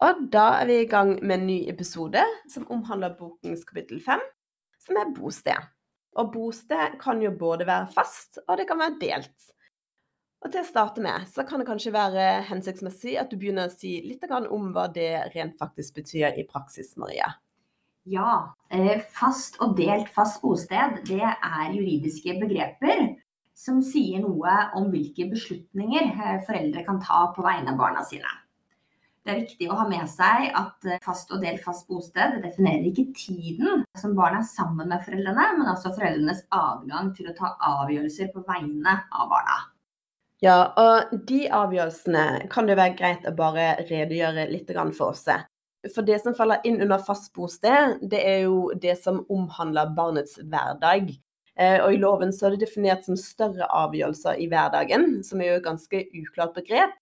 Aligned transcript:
Og 0.00 0.20
da 0.32 0.46
er 0.62 0.68
vi 0.70 0.78
i 0.80 0.88
gang 0.88 1.18
med 1.20 1.34
en 1.36 1.46
ny 1.50 1.58
episode 1.68 2.22
som 2.48 2.64
omhandler 2.72 3.18
bokens 3.18 3.66
kapittel 3.68 4.00
fem, 4.00 4.22
som 4.80 4.96
er 4.96 5.12
bosted. 5.12 5.68
Og 6.16 6.32
bosted 6.32 6.96
kan 7.02 7.20
jo 7.20 7.34
både 7.36 7.66
være 7.68 7.90
fast, 7.92 8.40
og 8.46 8.56
det 8.56 8.66
kan 8.70 8.80
være 8.80 8.96
delt. 9.02 9.50
Og 10.40 10.48
til 10.48 10.62
å 10.62 10.68
starte 10.70 11.04
med, 11.04 11.28
så 11.28 11.44
kan 11.44 11.60
det 11.60 11.68
kanskje 11.68 11.92
være 11.92 12.26
hensiktsmessig 12.48 13.18
at 13.20 13.28
du 13.28 13.36
begynner 13.36 13.68
å 13.68 13.74
si 13.74 13.98
litt 14.06 14.24
om 14.32 14.70
hva 14.72 14.86
det 14.88 15.34
rent 15.34 15.60
faktisk 15.60 16.00
betyr 16.00 16.32
i 16.32 16.48
praksis, 16.48 16.96
Maria. 16.96 17.34
Ja, 18.08 18.54
eh, 18.72 19.04
fast 19.04 19.60
og 19.60 19.76
delt 19.76 20.08
fast 20.08 20.40
bosted, 20.40 21.02
det 21.04 21.20
er 21.20 21.74
juridiske 21.76 22.38
begreper 22.40 23.18
som 23.52 23.82
sier 23.84 24.24
noe 24.24 24.54
om 24.80 24.88
hvilke 24.88 25.28
beslutninger 25.28 26.08
eh, 26.08 26.38
foreldre 26.46 26.86
kan 26.88 27.02
ta 27.04 27.26
på 27.36 27.44
vegne 27.44 27.74
av 27.74 27.76
barna 27.76 28.06
sine. 28.08 28.32
Det 29.20 29.32
er 29.34 29.42
viktig 29.42 29.66
å 29.68 29.76
ha 29.76 29.84
med 29.88 30.08
seg 30.08 30.46
at 30.56 30.86
eh, 30.88 31.00
fast 31.04 31.32
og 31.34 31.42
delt 31.44 31.60
fast 31.60 31.84
bosted 31.90 32.38
definerer 32.40 32.86
ikke 32.88 33.10
tiden 33.12 33.84
som 34.00 34.14
barna 34.16 34.40
er 34.40 34.48
sammen 34.48 34.88
med 34.88 35.04
foreldrene, 35.04 35.50
men 35.58 35.68
også 35.68 35.92
foreldrenes 35.92 36.46
adgang 36.56 37.12
til 37.16 37.28
å 37.28 37.36
ta 37.36 37.52
avgjørelser 37.68 38.32
på 38.32 38.44
vegne 38.48 38.96
av 39.12 39.28
barna. 39.28 39.58
Ja, 40.40 40.72
og 40.80 41.12
de 41.28 41.42
avgjørelsene 41.52 42.46
kan 42.52 42.68
det 42.68 42.78
være 42.80 42.96
greit 42.96 43.26
å 43.28 43.34
bare 43.36 43.74
redegjøre 43.90 44.46
litt 44.48 44.72
for 44.96 45.12
oss. 45.12 45.26
For 45.94 46.04
det 46.04 46.22
som 46.22 46.36
faller 46.36 46.64
inn 46.64 46.80
under 46.80 47.00
fast 47.04 47.28
bosted, 47.36 47.98
det 48.00 48.20
er 48.24 48.46
jo 48.46 48.70
det 48.72 48.96
som 49.02 49.20
omhandler 49.28 49.92
barnets 49.96 50.38
hverdag. 50.40 51.12
Eh, 51.60 51.76
og 51.84 51.92
i 51.92 52.00
loven 52.00 52.32
så 52.32 52.48
er 52.48 52.56
det 52.56 52.64
definert 52.64 53.04
som 53.04 53.20
større 53.20 53.68
avgjørelser 53.68 54.40
i 54.40 54.48
hverdagen, 54.48 55.20
som 55.24 55.40
er 55.40 55.52
jo 55.52 55.60
et 55.60 55.68
ganske 55.68 56.02
uklart 56.22 56.56
begrep. 56.56 56.96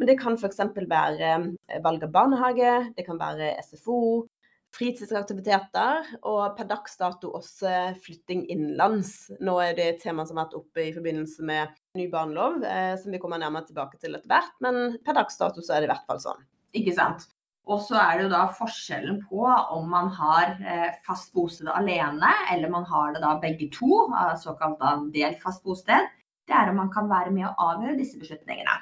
Men 0.00 0.08
det 0.08 0.18
kan 0.20 0.38
f.eks. 0.38 0.62
være 0.88 1.32
eh, 1.32 1.82
valg 1.84 2.04
av 2.06 2.14
barnehage, 2.14 2.76
det 2.96 3.04
kan 3.06 3.20
være 3.20 3.54
SFO, 3.64 4.26
fritidsaktiviteter 4.72 6.14
og 6.28 6.54
per 6.56 6.68
dags 6.70 6.96
dato 6.96 7.34
også 7.36 7.92
flytting 8.02 8.46
innenlands. 8.50 9.12
Nå 9.44 9.58
er 9.60 9.76
det 9.76 9.88
et 9.88 10.00
tema 10.06 10.24
som 10.24 10.40
har 10.40 10.48
vært 10.48 10.56
oppe 10.62 10.86
i 10.86 10.94
forbindelse 10.94 11.44
med 11.48 11.74
ny 11.98 12.08
barnelov, 12.12 12.62
eh, 12.64 12.94
som 13.00 13.12
vi 13.12 13.20
kommer 13.20 13.42
nærmere 13.42 13.68
tilbake 13.68 14.00
til 14.00 14.16
etter 14.16 14.32
hvert, 14.32 14.56
men 14.64 14.96
per 15.04 15.18
dags 15.18 15.36
dato 15.40 15.64
så 15.64 15.76
er 15.76 15.82
det 15.82 15.90
i 15.90 15.92
hvert 15.92 16.08
fall 16.08 16.22
sånn. 16.24 16.42
Ikke 16.80 16.96
sant. 16.96 17.28
Og 17.70 17.78
så 17.84 17.94
er 18.00 18.16
det 18.16 18.24
jo 18.24 18.32
da 18.32 18.46
forskjellen 18.58 19.20
på 19.28 19.44
om 19.46 19.84
man 19.92 20.08
har 20.16 20.56
eh, 20.66 20.88
fast 21.06 21.30
bosted 21.36 21.68
alene, 21.70 22.32
eller 22.50 22.72
man 22.72 22.88
har 22.88 23.12
det 23.14 23.22
da 23.22 23.36
begge 23.42 23.68
to, 23.74 24.06
såkalt 24.40 24.82
delt 25.14 25.38
fast 25.44 25.62
bosted. 25.62 26.08
Det 26.48 26.56
er 26.58 26.72
om 26.72 26.80
man 26.80 26.90
kan 26.90 27.06
være 27.12 27.30
med 27.30 27.46
å 27.46 27.54
avgjøre 27.70 28.00
disse 28.00 28.18
beslutningene. 28.18 28.80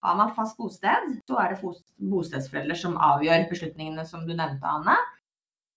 Har 0.00 0.16
man 0.16 0.34
fast 0.36 0.56
bosted, 0.56 1.16
så 1.28 1.40
er 1.42 1.52
det 1.52 1.72
bostedsforeldre 2.10 2.76
som 2.78 2.96
avgjør 2.96 3.48
beslutningene 3.50 4.06
som 4.08 4.24
du 4.24 4.32
nevnte, 4.32 4.64
Anne. 4.64 4.96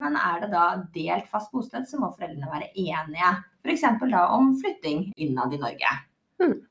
Men 0.04 0.16
er 0.20 0.44
det 0.44 0.52
da 0.52 0.68
delt 0.96 1.28
fast 1.32 1.52
bosted, 1.52 1.88
så 1.88 2.00
må 2.00 2.12
foreldrene 2.16 2.52
være 2.52 2.72
enige. 2.72 3.32
F.eks. 3.64 3.84
da 4.12 4.28
om 4.36 4.54
flytting 4.60 5.10
innad 5.20 5.56
i 5.56 5.60
Norge. 5.60 5.98
Hmm. 6.42 6.62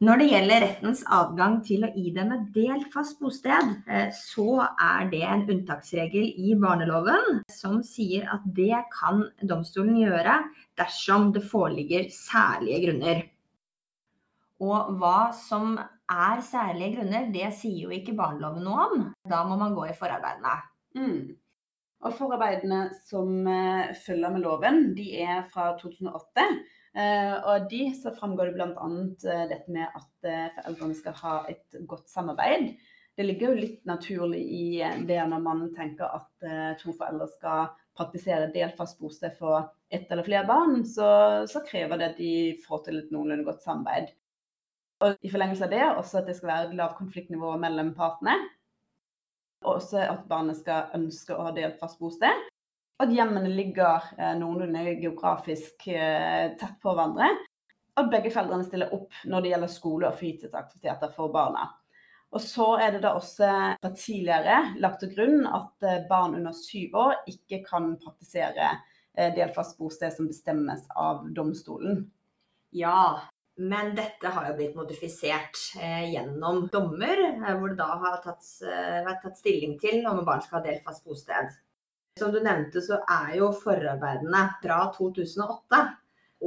Når 0.00 0.16
det 0.16 0.26
gjelder 0.30 0.62
rettens 0.64 1.00
adgang 1.12 1.58
til 1.66 1.82
å 1.84 1.90
idømme 1.92 2.38
delt 2.54 2.86
fast 2.94 3.18
bosted, 3.20 3.74
eh, 3.84 4.08
så 4.16 4.62
er 4.64 5.10
det 5.12 5.20
en 5.28 5.42
unntaksregel 5.44 6.30
i 6.40 6.54
barneloven 6.56 7.42
som 7.52 7.82
sier 7.84 8.24
at 8.32 8.46
det 8.56 8.78
kan 8.94 9.26
domstolen 9.44 9.98
gjøre 10.00 10.38
dersom 10.80 11.34
det 11.34 11.44
foreligger 11.50 12.08
særlige 12.14 12.80
grunner. 12.86 13.20
Og 14.64 14.96
hva 15.02 15.30
som 15.36 15.76
er 16.10 16.42
særlige 16.44 16.96
grunner, 16.96 17.30
det 17.34 17.52
sier 17.56 17.86
jo 17.86 17.94
ikke 17.94 18.16
barneloven 18.18 18.66
noe 18.66 18.88
om. 18.88 19.06
Da 19.30 19.44
må 19.46 19.58
man 19.60 19.76
gå 19.76 19.86
i 19.88 19.96
forarbeidene. 19.96 20.56
Mm. 20.98 21.38
Og 22.00 22.14
forarbeidene 22.16 22.84
som 23.06 23.32
uh, 23.44 23.90
følger 24.06 24.32
med 24.32 24.44
loven, 24.44 24.84
de 24.96 25.10
er 25.20 25.42
fra 25.52 25.74
2008. 25.80 26.46
Uh, 26.90 27.00
eh, 27.00 27.34
og 27.46 27.66
de 27.70 27.82
så 27.94 28.14
framgår 28.16 28.50
det 28.50 28.56
bl.a. 28.56 28.70
Uh, 28.72 29.42
dette 29.50 29.74
med 29.74 29.86
at 29.86 30.30
foreldrene 30.56 30.96
skal 30.98 31.18
ha 31.20 31.34
et 31.52 31.82
godt 31.90 32.08
samarbeid. 32.10 32.72
Det 33.18 33.26
ligger 33.26 33.50
jo 33.50 33.60
litt 33.60 33.84
naturlig 33.84 34.40
i 34.40 34.64
det 35.04 35.18
når 35.28 35.42
man 35.44 35.66
tenker 35.76 36.08
at 36.08 36.76
to 36.80 36.94
foreldre 36.96 37.26
skal 37.28 37.66
praktisere 37.98 38.46
delfast 38.54 39.00
bosted 39.02 39.34
for 39.36 39.66
ett 39.92 40.08
eller 40.08 40.24
flere 40.24 40.46
barn, 40.48 40.78
så, 40.88 41.08
så 41.50 41.60
krever 41.66 42.00
det 42.00 42.08
at 42.14 42.22
de 42.22 42.32
får 42.64 42.86
til 42.86 43.02
et 43.02 43.12
noenlunde 43.12 43.44
godt 43.44 43.66
samarbeid. 43.66 44.14
Og 45.00 45.16
i 45.24 45.30
forlengelse 45.32 45.64
av 45.64 45.72
det 45.72 45.84
også 45.88 46.20
at 46.20 46.26
det 46.28 46.36
skal 46.36 46.50
være 46.50 46.68
et 46.68 46.78
lavt 46.80 46.98
konfliktnivå 46.98 47.54
mellom 47.60 47.94
partene. 47.96 48.36
Og 49.64 49.78
også 49.78 50.02
at 50.04 50.26
barnet 50.28 50.58
skal 50.60 50.92
ønske 50.96 51.36
å 51.36 51.46
ha 51.48 51.54
delt 51.56 51.80
fast 51.80 52.00
bosted. 52.00 52.48
Og 53.00 53.06
at 53.06 53.14
hjemmene 53.16 53.48
ligger 53.48 54.10
eh, 54.18 54.34
noenlunde 54.36 54.98
geografisk 55.00 55.86
eh, 55.88 56.52
tett 56.60 56.76
på 56.82 56.92
hverandre. 56.92 57.30
Og 57.96 58.02
at 58.04 58.12
begge 58.12 58.32
foreldrene 58.32 58.66
stiller 58.68 58.92
opp 58.96 59.16
når 59.28 59.44
det 59.44 59.52
gjelder 59.54 59.72
skole- 59.72 60.10
og 60.10 60.18
fritidsaktiviteter 60.20 61.12
for 61.16 61.32
barna. 61.32 61.64
Og 62.30 62.44
så 62.44 62.66
er 62.78 62.92
det 62.94 63.00
da 63.02 63.16
også 63.16 63.48
fra 63.80 63.90
tidligere 63.96 64.58
lagt 64.84 65.00
til 65.02 65.14
grunn 65.16 65.48
at 65.48 65.88
eh, 65.88 66.04
barn 66.12 66.36
under 66.36 66.56
syv 66.56 67.00
år 67.06 67.16
ikke 67.32 67.64
kan 67.64 67.94
praktisere 68.04 68.76
delfast 69.10 69.36
delt 69.36 69.56
fast 69.56 69.78
bosted 69.80 70.12
som 70.14 70.28
bestemmes 70.30 70.84
av 70.96 71.24
domstolen. 71.34 72.04
Ja, 72.70 73.26
men 73.58 73.94
dette 73.96 74.30
har 74.32 74.46
jo 74.48 74.56
blitt 74.56 74.76
modifisert 74.78 75.58
eh, 75.80 76.12
gjennom 76.14 76.66
dommer, 76.72 77.18
eh, 77.32 77.56
hvor 77.58 77.72
det 77.72 77.80
da 77.80 77.88
har 78.04 78.20
tatt, 78.24 78.46
eh, 78.64 79.00
vært 79.06 79.24
tatt 79.24 79.40
stilling 79.40 79.76
til 79.80 80.06
om 80.08 80.22
barn 80.24 80.42
skal 80.44 80.60
ha 80.60 80.66
delt 80.68 80.86
fast 80.86 81.04
bosted. 81.04 81.50
Som 82.18 82.32
du 82.32 82.40
nevnte, 82.44 82.82
så 82.84 83.00
er 83.04 83.36
jo 83.40 83.50
forarbeidene 83.56 84.44
fra 84.62 84.80
2008 84.96 85.82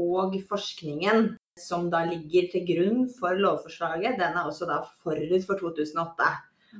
og 0.02 0.40
forskningen 0.50 1.36
som 1.60 1.86
da 1.94 2.02
ligger 2.08 2.50
til 2.50 2.66
grunn 2.66 3.04
for 3.14 3.38
lovforslaget, 3.38 4.18
den 4.18 4.40
er 4.40 4.50
også 4.50 4.66
da 4.70 4.80
forut 5.04 5.46
for 5.46 5.62
2008. 5.62 6.32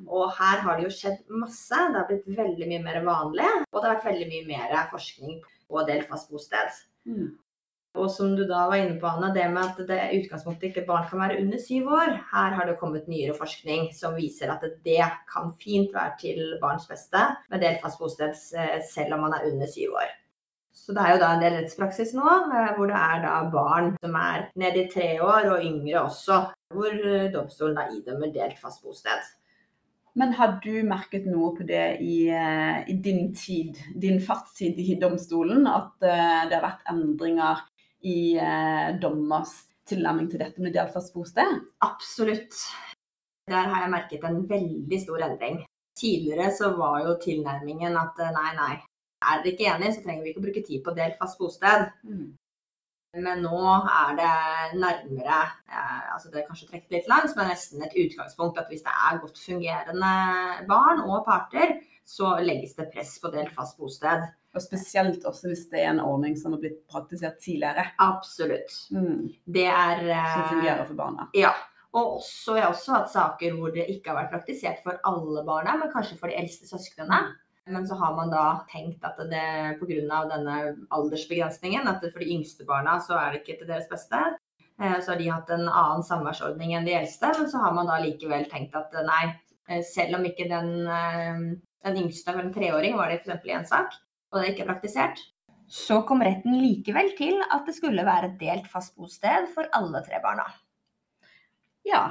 Og 0.08 0.32
her 0.40 0.64
har 0.66 0.80
det 0.80 0.88
jo 0.88 0.94
skjedd 0.96 1.20
masse. 1.30 1.70
Det 1.70 2.00
har 2.00 2.08
blitt 2.10 2.26
veldig 2.26 2.70
mye 2.72 2.82
mer 2.82 3.04
vanlig, 3.06 3.50
og 3.70 3.78
det 3.78 3.86
har 3.86 4.00
vært 4.00 4.08
veldig 4.10 4.30
mye 4.32 4.48
mer 4.48 4.74
forskning 4.90 5.36
på 5.70 5.84
delt 5.86 6.10
fast 6.10 6.34
bosted. 6.34 6.80
Mm. 7.06 7.36
Og 7.94 8.10
som 8.10 8.32
du 8.34 8.42
da 8.50 8.64
var 8.72 8.80
inne 8.82 8.96
på, 8.98 9.06
Anna, 9.06 9.30
det 9.36 9.44
med 9.54 9.68
at 9.68 9.82
det 9.86 10.00
utgangspunktet 10.18 10.72
ikke 10.72 10.86
barn 10.88 11.06
kan 11.10 11.20
være 11.22 11.38
under 11.44 11.60
syv 11.62 11.92
år. 11.94 12.16
Her 12.32 12.56
har 12.58 12.66
det 12.66 12.80
kommet 12.80 13.10
nyere 13.10 13.36
forskning 13.38 13.92
som 13.94 14.16
viser 14.18 14.50
at 14.50 14.64
det 14.86 15.10
kan 15.30 15.52
fint 15.62 15.94
være 15.94 16.16
til 16.24 16.56
barns 16.62 16.88
beste 16.90 17.22
med 17.52 17.62
delt 17.62 17.84
fast 17.84 18.02
bosted 18.02 18.34
eh, 18.34 18.80
selv 18.90 19.14
om 19.14 19.28
man 19.28 19.38
er 19.38 19.46
under 19.52 19.70
syv 19.70 19.94
år. 20.00 20.10
Så 20.74 20.96
det 20.98 21.04
er 21.04 21.14
jo 21.14 21.20
da 21.22 21.28
en 21.36 21.44
del 21.44 21.54
rettspraksis 21.60 22.16
nå 22.18 22.26
eh, 22.26 22.72
hvor 22.80 22.90
det 22.90 22.98
er 22.98 23.22
da 23.28 23.36
barn 23.54 23.94
som 24.02 24.18
er 24.18 24.48
nede 24.58 24.82
i 24.82 24.90
tre 24.90 25.12
år 25.22 25.52
og 25.54 25.68
yngre 25.68 26.02
også, 26.02 26.40
hvor 26.74 26.98
eh, 26.98 27.30
domstolen 27.36 27.78
da 27.78 27.86
idømmer 27.94 28.34
delt 28.34 28.58
fast 28.64 28.82
bosted. 28.82 29.30
Men 30.18 30.34
har 30.38 30.58
du 30.66 30.74
merket 30.86 31.30
noe 31.30 31.54
på 31.58 31.66
det 31.66 31.86
i, 32.06 32.18
i 32.30 32.96
din 33.02 33.32
tid, 33.34 33.80
din 33.98 34.20
fartstid 34.22 34.78
i 34.78 34.94
domstolen, 35.02 35.66
at 35.66 35.96
det 36.06 36.54
har 36.54 36.62
vært 36.62 36.92
endringer 36.92 37.64
i 38.04 38.36
eh, 38.38 38.90
dommers 39.02 39.54
tilnærming 39.90 40.30
til 40.32 40.42
dette 40.44 40.64
med 40.64 40.76
delt 40.76 40.94
fast 40.96 41.14
bosted? 41.16 41.62
Absolutt. 41.84 42.56
Der 43.52 43.68
har 43.70 43.84
jeg 43.84 43.92
merket 43.92 44.24
en 44.28 44.44
veldig 44.50 45.00
stor 45.02 45.26
endring. 45.28 45.64
Tidligere 46.00 46.52
så 46.56 46.72
var 46.78 47.02
jo 47.06 47.18
tilnærmingen 47.24 47.98
at 48.00 48.22
eh, 48.24 48.32
nei, 48.36 48.52
nei, 48.60 48.76
er 49.24 49.44
dere 49.44 49.54
ikke 49.54 49.68
enige, 49.72 49.96
så 49.96 50.06
trenger 50.06 50.24
vi 50.24 50.32
ikke 50.32 50.44
å 50.44 50.48
bruke 50.48 50.66
tid 50.68 50.84
på 50.86 50.96
delt 50.98 51.20
fast 51.20 51.40
bosted. 51.40 51.90
Mm. 52.08 52.32
Men 53.24 53.44
nå 53.46 53.58
er 53.62 54.16
det 54.18 54.30
nærmere 54.82 55.40
eh, 55.70 56.14
altså 56.16 56.32
Det 56.32 56.42
er 56.42 56.48
kanskje 56.48 56.70
trukket 56.72 56.96
litt 56.96 57.10
langt, 57.12 57.36
men 57.38 57.52
nesten 57.52 57.84
et 57.86 57.98
utgangspunkt 58.06 58.58
at 58.58 58.72
hvis 58.72 58.86
det 58.86 58.94
er 58.94 59.20
godt 59.22 59.42
fungerende 59.42 60.14
barn 60.70 61.04
og 61.06 61.28
parter, 61.28 61.78
så 62.04 62.38
legges 62.42 62.74
det 62.80 62.90
press 62.94 63.20
på 63.22 63.32
delt 63.36 63.54
fast 63.56 63.78
bosted. 63.78 64.26
Og 64.54 64.62
spesielt 64.62 65.24
også 65.26 65.50
hvis 65.50 65.68
det 65.72 65.82
er 65.82 65.92
en 65.92 66.02
ordning 66.04 66.36
som 66.38 66.54
har 66.54 66.62
blitt 66.62 66.82
praktisert 66.92 67.40
tidligere. 67.42 67.88
Absolutt. 68.04 68.74
Mm. 68.94 69.32
Det 69.46 69.66
er 69.66 70.04
Som 70.06 70.50
fungerer 70.52 70.84
for 70.86 71.00
barna. 71.00 71.30
Ja. 71.38 71.54
Og 71.94 72.18
også, 72.18 72.56
jeg 72.58 72.66
har 72.66 72.74
også 72.74 72.94
hatt 72.96 73.12
saker 73.14 73.58
hvor 73.58 73.74
det 73.74 73.86
ikke 73.90 74.12
har 74.12 74.24
vært 74.24 74.32
praktisert 74.34 74.80
for 74.86 74.98
alle 75.06 75.44
barna, 75.46 75.76
men 75.78 75.92
kanskje 75.94 76.18
for 76.18 76.30
de 76.30 76.38
eldste 76.42 76.70
søsknene. 76.70 77.20
Men 77.66 77.86
så 77.88 77.96
har 77.96 78.16
man 78.16 78.32
da 78.34 78.46
tenkt 78.72 79.06
at 79.08 79.20
det 79.32 79.44
pga. 79.80 80.24
denne 80.32 80.56
aldersbegrensningen, 80.92 81.88
at 81.88 82.02
for 82.12 82.20
de 82.20 82.34
yngste 82.36 82.66
barna 82.68 82.98
så 83.00 83.16
er 83.20 83.32
det 83.32 83.44
ikke 83.44 83.60
til 83.62 83.70
deres 83.70 83.88
beste. 83.92 84.20
Eh, 84.82 85.00
så 85.00 85.12
har 85.12 85.20
de 85.20 85.30
hatt 85.30 85.50
en 85.54 85.68
annen 85.70 86.04
samværsordning 86.04 86.74
enn 86.74 86.88
de 86.88 86.96
eldste, 86.98 87.30
men 87.38 87.50
så 87.50 87.62
har 87.64 87.76
man 87.78 87.88
da 87.88 88.00
likevel 88.04 88.50
tenkt 88.52 88.76
at 88.76 88.92
nei, 89.06 89.36
eh, 89.70 89.84
selv 89.86 90.18
om 90.18 90.26
ikke 90.26 90.50
den, 90.50 90.88
eh, 90.88 91.44
den 91.86 92.02
yngste 92.04 92.34
var 92.34 92.44
en 92.44 92.54
treåring, 92.54 92.98
var 92.98 93.14
det 93.14 93.22
f.eks. 93.22 93.46
i 93.46 93.56
en 93.56 93.70
sak, 93.70 93.94
og 94.34 94.42
det 94.42 94.48
er 94.48 94.54
ikke 94.56 94.68
praktisert, 94.72 95.22
så 95.70 96.02
kom 96.08 96.26
retten 96.26 96.58
likevel 96.60 97.14
til 97.18 97.40
at 97.46 97.64
det 97.70 97.78
skulle 97.78 98.06
være 98.06 98.34
et 98.34 98.38
delt 98.42 98.68
fast 98.70 98.98
bosted 99.00 99.48
for 99.54 99.70
alle 99.78 100.04
tre 100.06 100.20
barna. 100.24 100.50
Ja, 101.88 102.04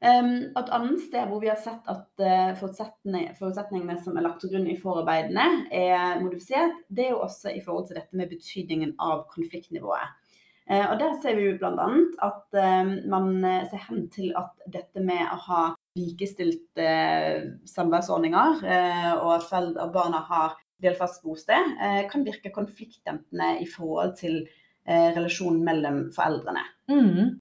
Um, 0.00 0.46
et 0.56 0.70
annet 0.72 1.02
sted 1.04 1.28
hvor 1.28 1.42
vi 1.42 1.50
har 1.50 1.58
sett 1.60 1.88
at 1.92 2.22
uh, 2.24 2.54
forutsetningene 2.56 3.98
som 4.00 4.14
er 4.16 4.24
lagt 4.24 4.38
til 4.40 4.54
grunn 4.54 4.70
i 4.72 4.78
forarbeidene 4.80 5.66
er 5.76 6.22
modifisert, 6.22 6.78
det 6.88 7.04
er 7.04 7.10
jo 7.12 7.18
også 7.26 7.52
i 7.52 7.60
forhold 7.60 7.90
til 7.90 7.98
dette 7.98 8.16
med 8.16 8.30
betydningen 8.32 8.94
av 8.96 9.26
konfliktnivået. 9.34 10.16
Uh, 10.70 10.86
og 10.86 10.94
Der 11.02 11.12
ser 11.20 11.36
vi 11.36 11.50
jo 11.50 11.58
bl.a. 11.60 11.90
at 12.30 12.56
uh, 12.56 12.94
man 13.12 13.28
ser 13.68 13.84
hen 13.90 14.08
til 14.14 14.32
at 14.40 14.64
dette 14.72 15.04
med 15.04 15.20
å 15.20 15.36
ha 15.50 15.62
likestilte 16.00 16.88
samværsordninger, 17.68 18.64
og 19.20 19.30
at 19.36 19.92
barna 19.92 20.22
har 20.30 20.54
delfast 20.82 21.22
bosted, 21.22 21.76
kan 22.10 22.24
virke 22.26 22.52
konfliktdempende 22.54 23.52
i 23.60 23.68
forhold 23.68 24.16
til 24.18 24.42
relasjonen 24.88 25.60
mellom 25.64 25.98
foreldrene. 26.14 26.62
Mm. 26.90 27.38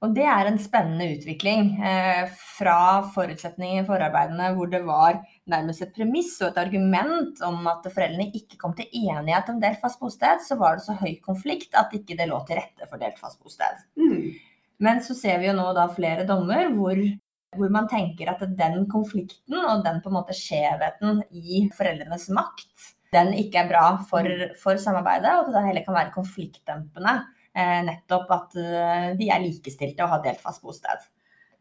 Og 0.00 0.14
det 0.16 0.24
er 0.24 0.48
en 0.48 0.58
spennende 0.60 1.10
utvikling. 1.12 1.74
Eh, 1.84 2.28
fra 2.56 3.02
forutsetningene 3.12 3.84
i 3.84 3.88
forarbeidene 3.88 4.48
hvor 4.56 4.70
det 4.72 4.80
var 4.86 5.18
nærmest 5.50 5.84
et 5.84 5.92
premiss 5.96 6.38
og 6.40 6.50
et 6.50 6.60
argument 6.62 7.42
om 7.44 7.68
at 7.68 7.84
foreldrene 7.84 8.30
ikke 8.36 8.56
kom 8.60 8.72
til 8.76 8.88
enighet 8.96 9.50
om 9.52 9.60
delt 9.60 9.80
fast 9.82 10.00
bosted, 10.00 10.40
så 10.46 10.56
var 10.60 10.78
det 10.78 10.86
så 10.86 10.96
høy 10.96 11.18
konflikt 11.24 11.76
at 11.76 11.92
ikke 11.96 12.16
det 12.16 12.30
lå 12.30 12.40
til 12.48 12.62
rette 12.62 12.88
for 12.88 13.02
delt 13.02 13.20
fast 13.20 13.42
bosted. 13.44 13.84
Mm. 14.00 14.30
Men 14.80 15.02
så 15.04 15.16
ser 15.16 15.42
vi 15.42 15.50
jo 15.50 15.56
nå 15.58 15.68
da 15.76 15.84
flere 15.92 16.24
dommer 16.28 16.72
hvor, 16.72 16.96
hvor 17.56 17.72
man 17.72 17.88
tenker 17.90 18.30
at 18.30 18.44
den 18.58 18.84
konflikten 18.90 19.58
og 19.58 19.84
den 19.86 19.98
på 20.04 20.10
en 20.10 20.18
måte 20.20 20.36
skjevheten 20.36 21.24
i 21.34 21.64
foreldrenes 21.74 22.28
makt, 22.36 22.92
den 23.10 23.32
ikke 23.34 23.64
er 23.64 23.70
bra 23.72 23.84
for, 24.06 24.22
mm. 24.22 24.56
for 24.60 24.78
samarbeidet, 24.78 25.32
og 25.34 25.48
at 25.48 25.54
det 25.56 25.66
heller 25.66 25.86
kan 25.86 25.96
være 25.98 26.14
konfliktdempende 26.14 27.18
Eh, 27.50 27.80
nettopp 27.82 28.28
at 28.30 28.52
eh, 28.62 29.08
de 29.18 29.26
er 29.34 29.42
likestilte 29.42 30.04
og 30.04 30.12
har 30.12 30.22
delt 30.22 30.42
fast 30.42 30.62
bosted. 30.62 31.08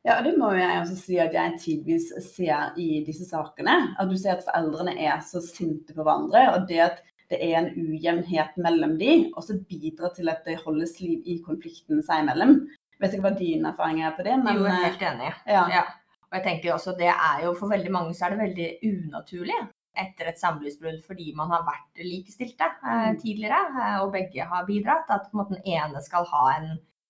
Ja, 0.06 0.20
det 0.24 0.36
må 0.40 0.52
jeg 0.56 0.78
også 0.80 0.96
si 0.96 1.18
at 1.20 1.34
jeg 1.36 1.58
tidvis 1.60 2.12
ser 2.30 2.78
i 2.80 3.02
disse 3.08 3.26
sakene. 3.28 3.96
At 4.00 4.12
du 4.12 4.16
ser 4.18 4.38
at 4.38 4.46
foreldrene 4.46 4.94
er 4.96 5.18
så 5.26 5.42
sinte 5.44 5.96
på 5.96 6.06
hverandre. 6.06 6.46
Og 6.54 6.70
det 6.70 6.84
at 6.86 7.02
det 7.30 7.42
er 7.46 7.58
en 7.60 7.74
ujevnhet 7.74 8.56
mellom 8.58 8.96
de, 9.02 9.30
også 9.38 9.60
bidrar 9.70 10.14
til 10.16 10.32
at 10.32 10.46
det 10.48 10.62
holdes 10.64 10.96
liv 11.02 11.26
i 11.30 11.36
konflikten 11.46 12.02
seg 12.06 12.24
imellom. 12.24 12.56
Vet 13.00 13.16
ikke 13.16 13.30
hva 13.30 13.36
din 13.40 13.66
erfaring 13.70 14.04
er 14.04 14.16
på 14.18 14.26
det, 14.28 14.36
men 14.44 14.60
Jo, 14.60 14.68
jeg 14.68 14.76
er 14.76 14.88
helt 14.90 15.06
enig. 15.14 15.34
Ja. 15.48 15.66
ja. 15.72 15.84
Og 16.30 16.38
jeg 16.38 16.46
tenker 16.46 16.76
også 16.76 16.94
det 17.00 17.10
er 17.10 17.44
jo 17.46 17.56
For 17.58 17.72
veldig 17.72 17.92
mange 17.94 18.16
så 18.16 18.28
er 18.28 18.36
det 18.36 18.44
veldig 18.44 18.72
unaturlig 18.92 19.60
etter 20.00 20.30
et 20.30 20.40
samlivsbrudd 20.40 21.00
fordi 21.04 21.32
man 21.36 21.50
har 21.52 21.66
vært 21.68 22.04
likestilte 22.06 22.68
eh, 22.78 23.08
mm. 23.10 23.18
tidligere, 23.20 23.58
eh, 23.74 23.96
og 24.04 24.14
begge 24.14 24.46
har 24.48 24.68
bidratt. 24.68 25.10
At 25.12 25.34
måte, 25.36 25.58
den 25.58 25.74
ene 25.74 26.00
skal 26.06 26.28
ha 26.30 26.44
en, 26.54 26.70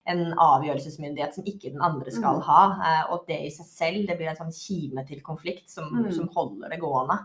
en, 0.09 0.23
avgjørelsesmyndighet 0.33 1.35
som 1.35 1.45
ikke 1.45 1.73
den 1.75 1.83
andre 1.85 2.13
skal 2.15 2.39
mm. 2.39 2.45
ha. 2.47 2.61
Eh, 2.87 3.03
og 3.13 3.27
det 3.29 3.41
i 3.45 3.51
seg 3.53 3.67
selv 3.67 4.07
det 4.09 4.15
blir 4.17 4.31
en 4.31 4.39
sånn 4.39 4.55
kime 4.55 5.03
til 5.05 5.21
konflikt 5.25 5.67
som, 5.69 5.91
mm. 5.91 6.09
som 6.15 6.31
holder 6.33 6.73
det 6.73 6.79
gående. 6.81 7.19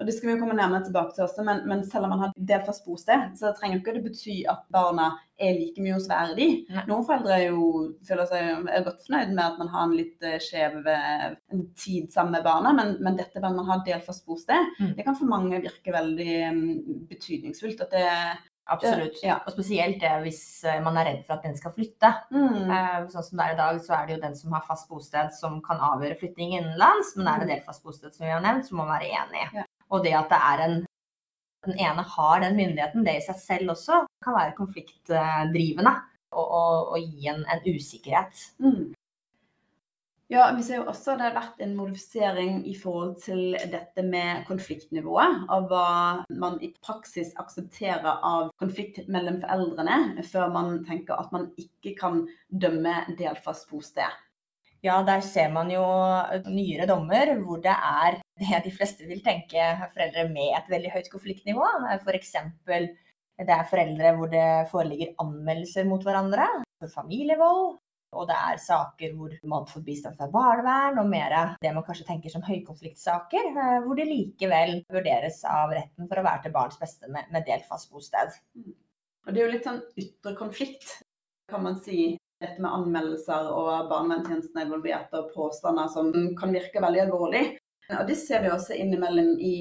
Og 0.00 0.06
Det 0.08 0.14
skal 0.16 0.32
vi 0.32 0.38
komme 0.40 0.56
nærmere 0.58 0.82
tilbake 0.82 1.14
til 1.14 1.24
også, 1.26 1.44
men, 1.46 1.60
men 1.68 1.84
selv 1.86 2.08
om 2.08 2.14
man 2.14 2.24
har 2.24 2.32
delt 2.34 2.66
fast 2.66 2.84
bosted, 2.86 3.28
så 3.38 3.52
trenger 3.54 3.78
ikke 3.78 3.94
det 3.94 4.04
bety 4.06 4.40
at 4.50 4.64
barna 4.74 5.12
er 5.42 5.54
like 5.54 5.82
mye 5.82 5.94
hos 5.94 6.08
hver 6.10 6.32
de. 6.38 6.48
Noen 6.88 7.06
foreldre 7.06 7.36
er 7.36 7.44
jo 7.52 7.66
føler 8.08 8.28
seg 8.30 8.70
er 8.72 8.86
godt 8.86 9.04
fornøyd 9.06 9.34
med 9.34 9.44
at 9.44 9.60
man 9.60 9.72
har 9.72 9.86
en 9.86 9.96
litt 9.96 10.26
uh, 10.26 10.38
skjev 10.42 10.78
uh, 10.86 11.28
tid 11.78 12.10
sammen 12.14 12.34
med 12.34 12.46
barna, 12.46 12.72
men, 12.78 12.96
men 13.02 13.18
dette 13.18 13.38
med 13.38 13.50
at 13.50 13.58
man 13.60 13.68
har 13.70 13.84
delt 13.86 14.08
fast 14.08 14.26
bosted, 14.26 14.72
mm. 14.80 14.94
det 14.98 15.06
kan 15.06 15.18
for 15.18 15.30
mange 15.30 15.62
virke 15.62 15.94
veldig 15.94 16.38
um, 16.50 16.64
betydningsfullt. 17.10 17.86
at 17.86 17.94
det 17.94 18.08
Absolutt. 18.70 19.18
Ja. 19.26 19.40
Og 19.42 19.52
spesielt 19.56 19.98
det 20.00 20.10
hvis 20.22 20.42
eh, 20.70 20.78
man 20.84 20.94
er 20.96 21.08
redd 21.08 21.24
for 21.26 21.34
at 21.34 21.42
den 21.42 21.56
skal 21.58 21.72
flytte. 21.74 22.12
Mm. 22.30 22.70
Sånn 23.10 23.26
som 23.26 23.40
det 23.40 23.48
er 23.48 23.56
i 23.56 23.58
dag, 23.58 23.80
så 23.82 23.96
er 23.96 24.06
det 24.06 24.14
jo 24.14 24.22
den 24.22 24.36
som 24.38 24.54
har 24.54 24.62
fast 24.68 24.86
bosted 24.88 25.34
som 25.34 25.58
kan 25.66 25.82
avgjøre 25.82 26.20
flytting 26.20 26.54
innenlands. 26.54 27.10
Men 27.18 27.26
er 27.26 27.42
det 27.42 27.50
delfast 27.50 27.52
delt 27.52 27.66
fast 27.66 27.86
bosted, 27.88 28.14
som 28.14 28.28
vi 28.28 28.32
har 28.32 28.44
nevnt, 28.44 28.68
så 28.68 28.78
må 28.78 28.86
man 28.86 28.94
være 28.94 29.10
enig. 29.18 29.44
Ja. 29.58 29.66
Og 29.92 30.02
det 30.04 30.16
at 30.16 30.32
det 30.32 30.40
er 30.40 30.64
en 30.66 30.80
den 31.62 31.78
ene 31.78 32.02
har 32.02 32.40
den 32.42 32.56
myndigheten, 32.58 33.04
det 33.06 33.20
i 33.20 33.26
seg 33.26 33.38
selv 33.38 33.76
også 33.76 34.00
kan 34.24 34.34
være 34.34 34.56
konfliktdrivende 34.56 35.92
og, 36.32 36.42
og, 36.42 36.88
og 36.96 37.04
gi 37.04 37.28
en, 37.30 37.44
en 37.46 37.62
usikkerhet. 37.68 38.40
Mm. 38.58 38.90
Ja, 40.32 40.46
vi 40.56 40.62
ser 40.64 40.78
jo 40.80 40.86
også 40.88 41.18
det 41.20 41.26
har 41.26 41.34
vært 41.36 41.58
en 41.60 41.74
modifisering 41.76 42.62
i 42.66 42.72
forhold 42.78 43.18
til 43.20 43.52
dette 43.68 44.02
med 44.06 44.46
konfliktnivået. 44.48 45.42
Av 45.52 45.66
hva 45.68 45.88
man 46.40 46.56
i 46.64 46.70
praksis 46.80 47.34
aksepterer 47.42 48.24
av 48.24 48.48
konflikt 48.62 49.02
mellom 49.12 49.42
foreldrene, 49.42 50.24
før 50.24 50.48
man 50.54 50.78
tenker 50.88 51.20
at 51.20 51.34
man 51.36 51.50
ikke 51.60 51.92
kan 52.00 52.22
dømme 52.48 52.96
delt 53.18 53.44
fast 53.44 53.68
bosted. 53.68 54.08
Ja, 54.82 54.96
der 55.06 55.20
ser 55.22 55.52
man 55.54 55.70
jo 55.70 55.82
nyere 56.50 56.88
dommer 56.90 57.30
hvor 57.44 57.60
det 57.62 57.74
er 57.74 58.16
det 58.42 58.64
de 58.64 58.72
fleste 58.74 59.06
vil 59.06 59.22
tenke 59.22 59.62
foreldre 59.92 60.26
med 60.32 60.56
et 60.56 60.70
veldig 60.72 60.90
høyt 60.90 61.10
konfliktnivå. 61.12 61.68
F.eks. 62.00 62.32
det 62.66 63.54
er 63.54 63.70
foreldre 63.70 64.14
hvor 64.16 64.32
det 64.32 64.48
foreligger 64.72 65.14
anmeldelser 65.22 65.86
mot 65.86 66.02
hverandre 66.02 66.48
for 66.82 66.90
familievold. 66.90 67.76
Og 68.12 68.26
det 68.28 68.36
er 68.36 68.58
saker 68.60 69.14
hvor 69.16 69.36
man 69.48 69.68
får 69.70 69.84
bistand 69.86 70.18
fra 70.18 70.28
barnevern, 70.32 70.98
og 71.00 71.06
mer 71.08 71.36
det 71.62 71.70
man 71.72 71.84
kanskje 71.86 72.04
tenker 72.10 72.34
som 72.34 72.42
høykonfliktsaker, 72.44 73.46
eh, 73.54 73.78
hvor 73.86 73.96
det 73.96 74.04
likevel 74.10 74.82
vurderes 74.92 75.38
av 75.48 75.72
retten 75.72 76.10
for 76.10 76.20
å 76.20 76.26
være 76.26 76.44
til 76.44 76.54
barns 76.58 76.76
beste 76.82 77.08
med, 77.08 77.30
med 77.32 77.46
delt 77.48 77.64
fast 77.70 77.88
bosted. 77.94 78.34
Mm. 78.58 78.74
Og 79.24 79.32
det 79.32 79.40
er 79.40 79.46
jo 79.46 79.54
litt 79.54 79.70
sånn 79.70 79.80
ytre 80.02 80.34
konflikt, 80.36 80.98
kan 81.48 81.64
man 81.64 81.80
si 81.80 82.18
dette 82.42 82.62
med 82.62 82.74
anmeldelser 82.74 83.48
og 83.50 83.90
barnevernstjenesten 83.90 84.60
er 84.60 84.66
involvert, 84.68 85.12
og 85.16 85.30
påstander 85.34 85.90
som 85.92 86.12
kan 86.38 86.54
virke 86.54 86.82
veldig 86.82 87.04
alvorlig. 87.06 87.44
Og 87.92 88.06
Det 88.08 88.16
ser 88.16 88.44
vi 88.44 88.50
også 88.52 88.76
innimellom 88.78 89.34
i, 89.42 89.56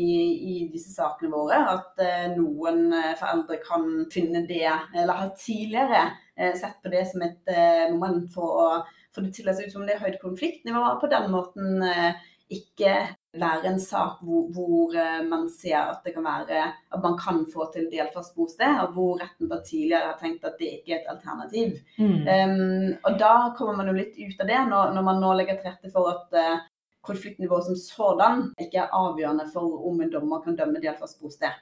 i 0.53 0.55
disse 0.71 0.93
sakene 0.93 1.31
våre, 1.33 1.57
at 1.73 2.01
eh, 2.03 2.27
noen 2.35 2.91
eh, 2.95 3.13
foreldre 3.19 3.57
kan 3.65 3.87
finne 4.13 4.45
det, 4.47 4.69
eller 4.95 5.23
har 5.23 5.33
tidligere 5.39 6.03
eh, 6.37 6.53
sett 6.57 6.77
på 6.83 6.93
det 6.93 7.03
som 7.11 7.25
et 7.25 7.51
eh, 7.51 7.87
moment 7.91 8.29
for 8.31 8.61
å 8.61 8.67
få 9.11 9.25
det 9.25 9.33
til 9.35 9.49
å 9.49 9.55
se 9.57 9.65
ut 9.67 9.73
som 9.73 9.87
det 9.87 9.97
er 9.97 10.05
høyt 10.05 10.21
konfliktnivå, 10.21 10.83
og 10.93 11.01
på 11.01 11.09
den 11.11 11.27
måten 11.33 11.83
eh, 11.83 12.21
ikke 12.51 12.93
være 13.39 13.69
en 13.69 13.79
sak 13.79 14.19
hvor, 14.25 14.47
hvor, 14.51 14.95
eh, 14.99 15.21
man 15.27 15.47
ser 15.49 15.77
at 15.79 16.01
det 16.03 16.13
kan 16.15 16.25
være 16.25 16.65
at 16.67 16.99
man 17.03 17.15
kan 17.17 17.45
få 17.53 17.69
til 17.73 17.87
delfast 17.91 18.35
bosted, 18.35 18.79
og 18.83 18.91
hvor 18.95 19.21
retten 19.21 19.49
da 19.49 19.61
tidligere 19.63 20.09
har 20.09 20.17
tenkt 20.19 20.43
at 20.45 20.57
det 20.59 20.67
ikke 20.67 20.97
er 20.97 20.99
et 20.99 21.11
alternativ. 21.13 21.77
Mm. 21.97 22.27
Um, 22.27 22.93
og 23.07 23.19
da 23.19 23.33
kommer 23.57 23.77
man 23.79 23.87
jo 23.87 23.95
litt 23.95 24.19
ut 24.19 24.43
av 24.43 24.51
det, 24.51 24.59
når, 24.67 24.93
når 24.97 25.07
man 25.07 25.23
nå 25.23 25.33
legger 25.39 25.59
til 25.59 25.71
rette 25.71 25.91
for 25.93 26.11
at 26.11 26.35
uh, 26.35 26.65
konfliktnivået 27.07 27.69
som 27.69 27.79
sådan 27.79 28.43
ikke 28.59 28.83
er 28.83 28.95
avgjørende 28.99 29.47
for 29.53 29.87
om 29.89 30.01
en 30.01 30.11
dommer 30.11 30.43
kan 30.43 30.57
dømme 30.59 30.83
delfast 30.83 31.21
bosted. 31.21 31.55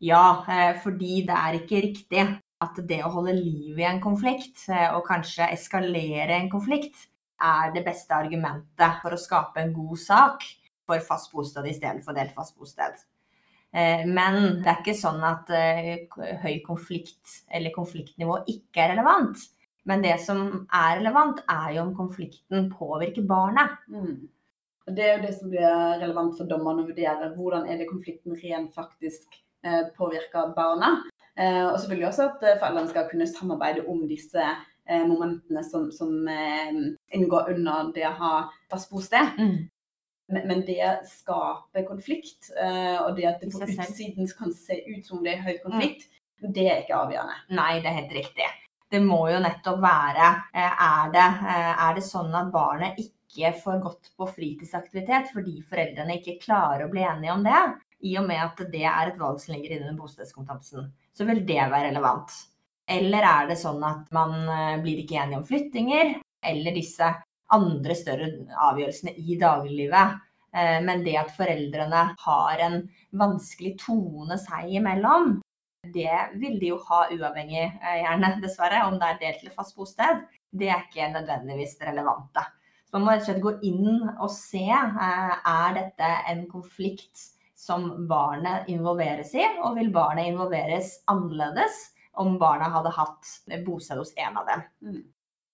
Ja, 0.00 0.40
eh, 0.48 0.78
fordi 0.80 1.24
det 1.28 1.36
er 1.36 1.58
ikke 1.58 1.82
riktig 1.84 2.24
at 2.58 2.80
det 2.88 3.02
å 3.04 3.12
holde 3.12 3.36
liv 3.36 3.78
i 3.78 3.86
en 3.86 4.00
konflikt, 4.02 4.64
og 4.96 5.04
kanskje 5.06 5.46
eskalere 5.54 6.34
en 6.34 6.50
konflikt, 6.50 7.04
er 7.38 7.70
det 7.70 7.84
beste 7.86 8.16
argumentet 8.16 8.96
for 9.02 9.14
å 9.14 9.20
skape 9.20 9.62
en 9.62 9.70
god 9.76 10.00
sak 10.02 10.42
for 10.88 11.04
fast 11.04 11.30
bosted 11.34 11.68
istedenfor 11.68 12.16
delt 12.16 12.34
fast 12.36 12.56
bosted. 12.58 12.96
Eh, 13.76 14.06
men 14.08 14.62
det 14.62 14.70
er 14.70 14.80
ikke 14.80 14.96
sånn 14.96 15.20
at 15.28 15.50
eh, 15.52 16.08
høy 16.42 16.56
konflikt 16.64 17.42
eller 17.52 17.74
konfliktnivå 17.74 18.40
ikke 18.48 18.84
er 18.84 18.94
relevant. 18.94 19.42
Men 19.88 20.02
det 20.04 20.16
som 20.24 20.40
er 20.74 20.98
relevant, 20.98 21.42
er 21.48 21.76
jo 21.76 21.84
om 21.86 21.94
konflikten 21.96 22.68
påvirker 22.72 23.24
barnet. 23.28 23.76
Mm. 23.92 24.28
Det 24.88 25.04
er 25.04 25.14
jo 25.14 25.24
det 25.26 25.34
som 25.36 25.52
blir 25.52 25.68
relevant 26.00 26.34
for 26.36 26.48
dommerne 26.48 26.84
å 26.84 26.88
vurdere. 26.88 27.30
Hvordan 27.36 27.68
er 27.68 27.80
det 27.80 27.90
konflikten 27.90 28.36
rent 28.40 28.72
faktisk 28.76 29.36
eh, 29.64 29.84
påvirker 29.96 30.52
barna? 30.56 30.98
Og 31.38 31.92
jo 31.94 32.08
også 32.08 32.24
at 32.24 32.40
foreldrene 32.58 32.90
skal 32.90 33.04
kunne 33.06 33.26
samarbeide 33.30 33.84
om 33.86 34.00
disse 34.10 34.42
momentene 35.06 35.60
som, 35.62 35.84
som 35.94 36.10
inngår 37.14 37.52
under 37.52 37.92
det 37.94 38.08
å 38.08 38.16
ha 38.18 38.30
fast 38.72 38.90
bosted. 38.90 39.38
Mm. 39.38 39.68
Men 40.28 40.64
det 40.66 40.86
skaper 41.08 41.86
konflikt, 41.88 42.50
eh, 42.60 42.96
og 43.00 43.14
det 43.16 43.26
at 43.30 43.40
det 43.40 43.48
på 43.52 43.64
utsiden 43.64 44.28
kan 44.36 44.52
se 44.52 44.76
ut 44.84 45.06
som 45.06 45.22
det 45.24 45.38
er 45.38 45.44
høy 45.46 45.54
konflikt, 45.62 46.08
mm. 46.42 46.50
det 46.52 46.66
er 46.68 46.82
ikke 46.82 46.98
avgjørende. 46.98 47.36
Nei, 47.56 47.78
det 47.80 47.88
er 47.88 48.00
helt 48.02 48.16
riktig. 48.18 48.48
Det 48.92 49.00
må 49.04 49.22
jo 49.32 49.38
nettopp 49.40 49.80
være 49.80 50.26
eh, 50.52 50.82
er 50.84 51.14
det, 51.14 51.28
eh, 51.54 51.70
er 51.86 51.96
det 51.96 52.04
sånn 52.04 52.36
at 52.36 52.50
barnet 52.52 53.00
ikke 53.00 53.54
får 53.62 53.80
gått 53.84 54.10
på 54.16 54.28
fritidsaktivitet 54.28 55.32
fordi 55.32 55.58
foreldrene 55.68 56.18
ikke 56.18 56.38
klarer 56.42 56.84
å 56.84 56.92
bli 56.92 57.04
enige 57.08 57.32
om 57.32 57.44
det, 57.46 57.62
i 58.04 58.14
og 58.20 58.28
med 58.28 58.42
at 58.44 58.60
det 58.72 58.84
er 58.84 59.10
et 59.10 59.20
valg 59.20 59.40
som 59.40 59.56
ligger 59.56 59.78
inne 59.78 59.94
i 59.94 59.98
bostedskompetansen, 59.98 60.90
så 61.16 61.28
vil 61.28 61.40
det 61.48 61.62
være 61.62 61.88
relevant. 61.88 62.36
Eller 62.88 63.24
er 63.28 63.48
det 63.48 63.58
sånn 63.60 63.80
at 63.84 64.12
man 64.16 64.36
blir 64.84 65.00
ikke 65.02 65.18
enige 65.20 65.40
om 65.40 65.48
flyttinger, 65.48 66.14
eller 66.48 66.76
disse 66.76 67.10
andre 67.54 67.96
større 67.96 68.30
avgjørelsene 68.68 69.14
i 69.18 69.36
dagliglivet. 69.40 70.18
Eh, 70.56 70.78
men 70.84 71.04
det 71.04 71.16
at 71.20 71.34
foreldrene 71.36 72.04
har 72.24 72.64
en 72.64 72.80
vanskelig 73.20 73.76
tone 73.82 74.38
seg 74.40 74.72
imellom, 74.80 75.38
det 75.92 76.14
vil 76.40 76.58
de 76.60 76.72
jo 76.72 76.78
ha 76.88 77.04
uavhengig, 77.12 77.64
eh, 77.80 77.98
gjerne 78.02 78.34
dessverre, 78.42 78.84
om 78.88 78.98
det 78.98 79.08
er 79.08 79.20
delt 79.22 79.42
eller 79.42 79.56
fast 79.56 79.76
bosted. 79.76 80.24
Det 80.50 80.68
er 80.68 80.86
ikke 80.86 81.12
nødvendigvis 81.12 81.76
relevante. 81.86 82.44
Så 82.88 82.96
man 82.96 83.04
må 83.04 83.12
rett 83.12 83.26
og 83.26 83.28
slett 83.28 83.44
gå 83.44 83.52
inn 83.68 84.08
og 84.08 84.30
se 84.32 84.64
eh, 84.64 85.34
er 85.52 85.76
dette 85.76 86.08
en 86.32 86.46
konflikt 86.50 87.28
som 87.58 88.06
barnet 88.08 88.68
involveres 88.72 89.34
i, 89.36 89.44
og 89.62 89.76
vil 89.76 89.92
barnet 89.92 90.30
involveres 90.30 90.98
annerledes 91.10 91.78
om 92.18 92.38
barna 92.38 92.70
hadde 92.72 92.94
hatt 92.96 93.32
bosted 93.66 94.00
hos 94.00 94.14
en 94.16 94.38
av 94.40 94.48
dem. 94.48 94.64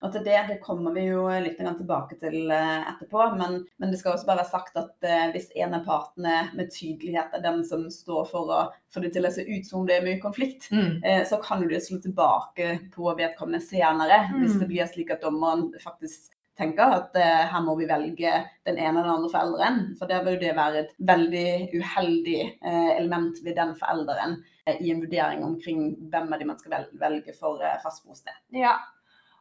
Mm. 0.04 0.08
Og 0.08 0.12
til 0.12 0.24
det, 0.26 0.36
det 0.50 0.60
kommer 0.60 0.92
vi 0.92 1.06
jo 1.06 1.24
litt 1.40 1.56
tilbake 1.58 2.18
til 2.20 2.52
eh, 2.52 2.84
etterpå, 2.92 3.24
men, 3.38 3.62
men, 3.80 3.90
det 3.90 4.00
skal 4.00 4.14
også 4.14 4.28
bare 4.28 4.42
være 4.42 4.52
sagt 4.52 4.76
at 4.80 5.08
eh, 5.08 5.30
hvis 5.32 5.48
en 5.56 5.78
av 5.78 5.86
partene 5.88 6.36
med 6.58 6.72
tydelighet 6.74 7.32
er 7.32 7.44
den 7.44 7.64
som 7.64 7.86
står 7.92 8.28
for 8.28 8.52
å 8.52 8.60
få 8.92 9.04
det 9.04 9.14
til 9.16 9.24
å 9.24 9.32
se 9.32 9.46
ut 9.48 9.66
som 9.66 9.80
om 9.80 9.88
det 9.88 9.98
er 9.98 10.06
mye 10.06 10.20
konflikt, 10.22 10.68
mm. 10.74 11.00
eh, 11.00 11.24
så 11.28 11.40
kan 11.42 11.64
du 11.64 11.74
slå 11.80 12.02
tilbake 12.04 12.70
på 12.94 13.08
vedkommende 13.16 13.64
senere. 13.64 14.26
Mm. 14.30 14.40
Hvis 14.42 14.60
det 14.60 14.70
blir 14.70 14.90
slik 14.90 15.14
at 15.14 15.24
dommeren 15.24 15.70
faktisk 15.82 16.34
tenker 16.58 16.98
at 17.00 17.16
eh, 17.18 17.44
her 17.50 17.62
må 17.64 17.74
vi 17.78 17.88
velge 17.90 18.32
den 18.66 18.78
ene 18.78 19.00
eller 19.00 19.08
den 19.08 19.14
andre 19.16 19.30
forelderen. 19.32 19.80
For 19.98 20.10
der 20.10 20.24
vil 20.26 20.38
det 20.42 20.54
være 20.56 20.84
et 20.84 20.92
veldig 20.98 21.48
uheldig 21.74 22.40
eh, 22.44 22.90
element 22.96 23.40
ved 23.44 23.58
den 23.58 23.74
forelderen 23.78 24.38
eh, 24.66 24.78
i 24.78 24.92
en 24.94 25.02
vurdering 25.02 25.44
omkring 25.46 25.86
hvem 26.12 26.32
av 26.32 26.42
de 26.42 26.50
man 26.50 26.60
skal 26.60 26.86
velge 27.00 27.34
for 27.38 27.62
fast 27.82 28.06
bosted. 28.06 28.36
Ja, 28.54 28.76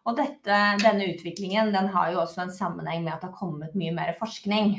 og 0.03 0.17
dette, 0.19 0.57
denne 0.83 1.07
utviklingen 1.13 1.71
den 1.71 1.87
har 1.93 2.11
jo 2.11 2.23
også 2.23 2.43
en 2.43 2.51
sammenheng 2.51 3.05
med 3.05 3.13
at 3.13 3.23
det 3.23 3.29
har 3.31 3.39
kommet 3.39 3.77
mye 3.79 3.93
mer 3.95 4.11
forskning. 4.19 4.75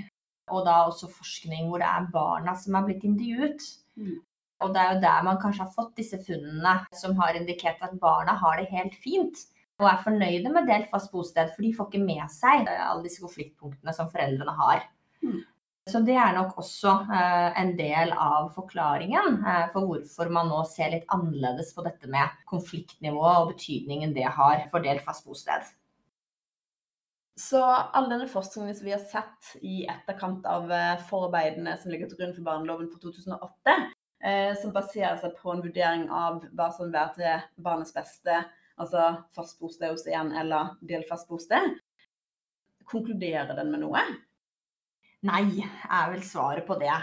Og 0.53 0.67
da 0.67 0.83
også 0.85 1.09
forskning 1.09 1.71
hvor 1.71 1.81
det 1.81 1.89
er 1.89 2.11
barna 2.13 2.53
som 2.61 2.77
er 2.77 2.85
blitt 2.85 3.07
intervjuet. 3.09 3.65
Mm. 3.97 4.19
Og 4.65 4.75
det 4.75 4.83
er 4.83 4.93
jo 4.93 5.01
der 5.05 5.25
man 5.25 5.41
kanskje 5.41 5.65
har 5.65 5.73
fått 5.73 5.97
disse 5.97 6.21
funnene 6.27 6.75
som 6.97 7.17
har 7.21 7.39
indikert 7.39 7.81
at 7.85 7.97
barna 8.01 8.37
har 8.41 8.61
det 8.61 8.69
helt 8.73 8.97
fint. 9.01 9.47
Og 9.81 9.89
er 9.91 10.05
fornøyde 10.05 10.53
med 10.55 10.69
delt 10.69 10.93
fast 10.93 11.11
bosted, 11.11 11.49
for 11.55 11.65
de 11.65 11.73
får 11.75 11.89
ikke 11.89 12.05
med 12.05 12.31
seg 12.31 12.69
alle 12.69 13.03
disse 13.03 13.25
konfliktpunktene 13.25 13.97
som 13.97 14.13
foreldrene 14.13 14.55
har. 14.61 14.85
Mm. 15.25 15.41
Så 15.85 16.01
det 16.01 16.15
er 16.17 16.33
nok 16.33 16.55
også 16.63 16.93
eh, 17.13 17.59
en 17.61 17.75
del 17.77 18.13
av 18.17 18.47
forklaringen 18.55 19.43
eh, 19.45 19.67
for 19.75 19.85
hvorfor 19.85 20.31
man 20.33 20.49
nå 20.49 20.63
ser 20.71 20.95
litt 20.95 21.11
annerledes 21.13 21.75
på 21.77 21.85
dette 21.85 22.09
med 22.09 22.39
konfliktnivået 22.49 23.43
og 23.43 23.51
betydningen 23.51 24.15
det 24.17 24.25
har 24.25 24.65
for 24.73 24.85
delt 24.85 25.05
fast 25.05 25.29
bosted. 25.29 25.69
Så 27.37 27.61
all 27.61 28.09
denne 28.09 28.31
forskningen 28.31 28.79
som 28.79 28.89
vi 28.89 28.95
har 28.95 29.05
sett 29.11 29.53
i 29.61 29.83
etterkant 29.85 30.49
av 30.49 30.73
eh, 30.73 31.05
forarbeidene 31.11 31.77
som 31.83 31.93
ligger 31.93 32.09
til 32.09 32.23
grunn 32.23 32.35
for 32.39 32.49
barneloven 32.49 32.89
for 32.95 33.05
2008, 33.05 33.79
som 34.57 34.71
baserer 34.73 35.19
seg 35.21 35.35
på 35.37 35.53
en 35.53 35.61
vurdering 35.61 36.07
av 36.09 36.39
hva 36.57 36.71
som 36.73 36.87
vil 36.87 36.95
være 36.95 37.11
til 37.19 37.65
barnets 37.67 37.93
beste, 37.93 38.39
altså 38.81 39.11
fast 39.37 39.59
bosted 39.61 39.93
hos 39.93 40.07
en 40.09 40.31
eller 40.41 40.71
delt 40.81 41.11
fast 41.11 41.29
bosted, 41.29 41.75
konkluderer 42.89 43.53
den 43.59 43.75
med 43.75 43.85
noe? 43.85 44.01
Nei, 45.25 45.65
er 45.65 46.11
vel 46.13 46.25
svaret 46.27 46.67
på 46.69 46.77
det. 46.77 46.95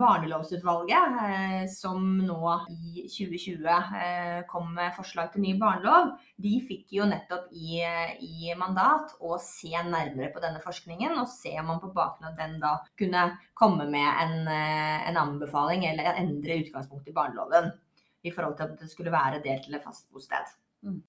Barnelovsutvalget, 0.00 1.14
eh, 1.24 1.62
som 1.70 2.02
nå 2.22 2.50
i 2.70 3.04
2020 3.10 3.68
eh, 3.70 4.40
kom 4.50 4.68
med 4.74 4.94
forslag 4.94 5.30
til 5.32 5.44
ny 5.44 5.54
barnelov, 5.58 6.12
de 6.42 6.52
fikk 6.66 6.92
jo 6.98 7.06
nettopp 7.08 7.48
i, 7.54 7.80
i, 8.26 8.50
mandat 8.58 9.14
å 9.22 9.38
se 9.42 9.70
nærmere 9.72 10.30
på 10.34 10.42
denne 10.42 10.62
forskningen, 10.62 11.16
og 11.22 11.30
se 11.30 11.54
om 11.62 11.70
man 11.72 11.80
på 11.82 11.92
bakgrunn 11.96 12.32
av 12.32 12.38
den 12.38 12.58
da 12.62 12.74
kunne 12.98 13.24
komme 13.58 13.86
med 13.90 14.10
en, 14.26 14.36
eh, 14.50 15.08
en 15.10 15.22
anbefaling 15.22 15.86
eller 15.90 16.12
endre 16.12 16.60
utgangspunktet 16.64 17.14
i 17.14 17.16
barneloven 17.16 17.70
i 18.26 18.34
forhold 18.34 18.58
til 18.58 18.68
at 18.68 18.82
det 18.82 18.90
skulle 18.90 19.14
være 19.14 19.42
delt 19.46 19.70
eller 19.70 19.82
fast 19.86 20.10
bosted. 20.12 20.50
Mm. 20.84 21.00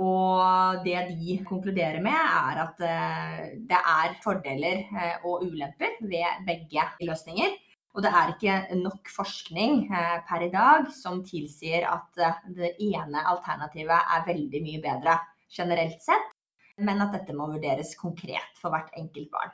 Og 0.00 0.80
det 0.86 0.96
de 1.10 1.34
konkluderer 1.44 2.00
med, 2.00 2.16
er 2.16 2.60
at 2.62 2.80
eh, 2.80 3.40
det 3.68 3.76
er 3.76 4.14
fordeler 4.24 4.86
eh, 4.88 5.26
og 5.28 5.44
ulemper 5.44 5.98
ved 6.00 6.46
begge 6.46 6.86
løsninger. 7.04 7.58
Og 7.92 8.00
det 8.00 8.12
er 8.16 8.32
ikke 8.32 8.78
nok 8.80 9.10
forskning 9.12 9.90
eh, 9.92 10.22
per 10.28 10.46
i 10.46 10.52
dag 10.54 10.88
som 10.96 11.20
tilsier 11.24 11.84
at 11.90 12.22
det 12.56 12.72
ene 12.80 13.26
alternativet 13.34 13.92
er 14.16 14.28
veldig 14.30 14.64
mye 14.64 14.80
bedre 14.80 15.18
generelt 15.52 16.00
sett, 16.00 16.32
men 16.80 17.04
at 17.04 17.12
dette 17.12 17.36
må 17.36 17.50
vurderes 17.52 17.92
konkret 18.00 18.56
for 18.56 18.72
hvert 18.72 18.88
enkelt 18.96 19.28
barn. 19.34 19.52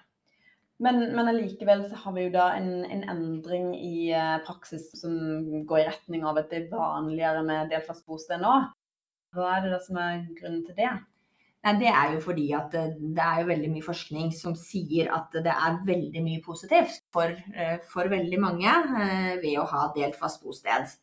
Men, 0.79 1.01
men 1.11 1.27
allikevel 1.27 1.89
så 1.91 1.99
har 2.05 2.15
vi 2.15 2.29
jo 2.29 2.35
da 2.37 2.53
en, 2.55 2.85
en, 2.87 3.03
endring 3.11 3.73
i 3.75 4.13
praksis 4.47 4.93
som 5.01 5.65
går 5.67 5.81
i 5.81 5.87
retning 5.89 6.23
av 6.23 6.39
at 6.39 6.53
det 6.53 6.61
er 6.61 6.69
vanligere 6.71 7.43
med 7.43 7.73
delfast 7.75 8.07
bosted 8.07 8.39
nå. 8.39 8.61
Hva 9.37 9.55
er 9.57 9.65
det 9.65 9.77
da 9.77 9.79
som 9.85 10.01
er 10.01 10.27
grunnen 10.39 10.65
til 10.67 10.77
det? 10.79 10.93
Nei, 11.67 11.75
det 11.81 11.89
er 11.91 12.15
jo 12.15 12.21
fordi 12.23 12.47
at 12.57 12.75
eh, 12.79 12.95
det 13.17 13.25
er 13.25 13.43
jo 13.43 13.51
veldig 13.51 13.73
mye 13.73 13.85
forskning 13.85 14.31
som 14.37 14.55
sier 14.59 15.11
at 15.15 15.35
det 15.35 15.53
er 15.53 15.83
veldig 15.89 16.23
mye 16.23 16.45
positivt 16.45 17.01
for, 17.15 17.35
eh, 17.35 17.77
for 17.91 18.11
veldig 18.13 18.39
mange 18.41 18.71
eh, 19.03 19.35
ved 19.43 19.59
å 19.59 19.67
ha 19.69 19.89
delt 19.97 20.17
fast 20.21 20.45
bosted. 20.45 20.95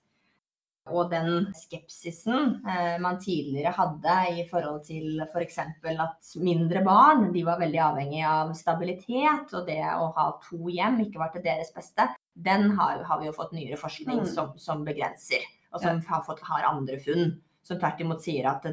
Og 0.86 1.10
den 1.10 1.48
skepsisen 1.58 2.60
man 3.02 3.16
tidligere 3.18 3.72
hadde 3.74 4.18
i 4.38 4.44
forhold 4.46 4.84
til 4.86 5.24
f.eks. 5.24 5.56
For 5.82 6.04
at 6.04 6.30
mindre 6.46 6.84
barn 6.86 7.32
de 7.34 7.42
var 7.48 7.58
veldig 7.58 7.80
avhengig 7.82 8.22
av 8.30 8.52
stabilitet, 8.54 9.50
og 9.58 9.66
det 9.66 9.80
å 9.82 10.12
ha 10.14 10.28
to 10.44 10.70
hjem 10.70 11.00
ikke 11.08 11.24
var 11.24 11.32
til 11.34 11.42
deres 11.48 11.74
beste, 11.74 12.06
den 12.38 12.70
har, 12.78 13.02
har 13.10 13.18
vi 13.18 13.32
jo 13.32 13.34
fått 13.34 13.58
nyere 13.58 13.82
forskning 13.82 14.28
mm. 14.28 14.30
som, 14.30 14.54
som 14.62 14.86
begrenser, 14.86 15.42
og 15.74 15.82
som 15.82 16.06
har, 16.06 16.22
fått, 16.30 16.46
har 16.46 16.70
andre 16.70 17.02
funn 17.02 17.34
som 17.66 17.80
tvert 17.82 18.02
imot 18.04 18.22
sier 18.22 18.46
at 18.50 18.66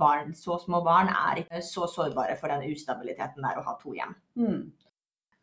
barn, 0.00 0.34
så 0.34 0.56
små 0.62 0.80
barn 0.84 1.10
er 1.12 1.42
ikke 1.42 1.60
så 1.64 1.88
sårbare 1.90 2.38
for 2.40 2.52
den 2.52 2.70
ustabiliteten 2.72 3.42
det 3.42 3.50
er 3.50 3.60
å 3.60 3.66
ha 3.66 3.74
to 3.80 3.92
hjem. 3.96 4.14
Mm. 4.40 4.62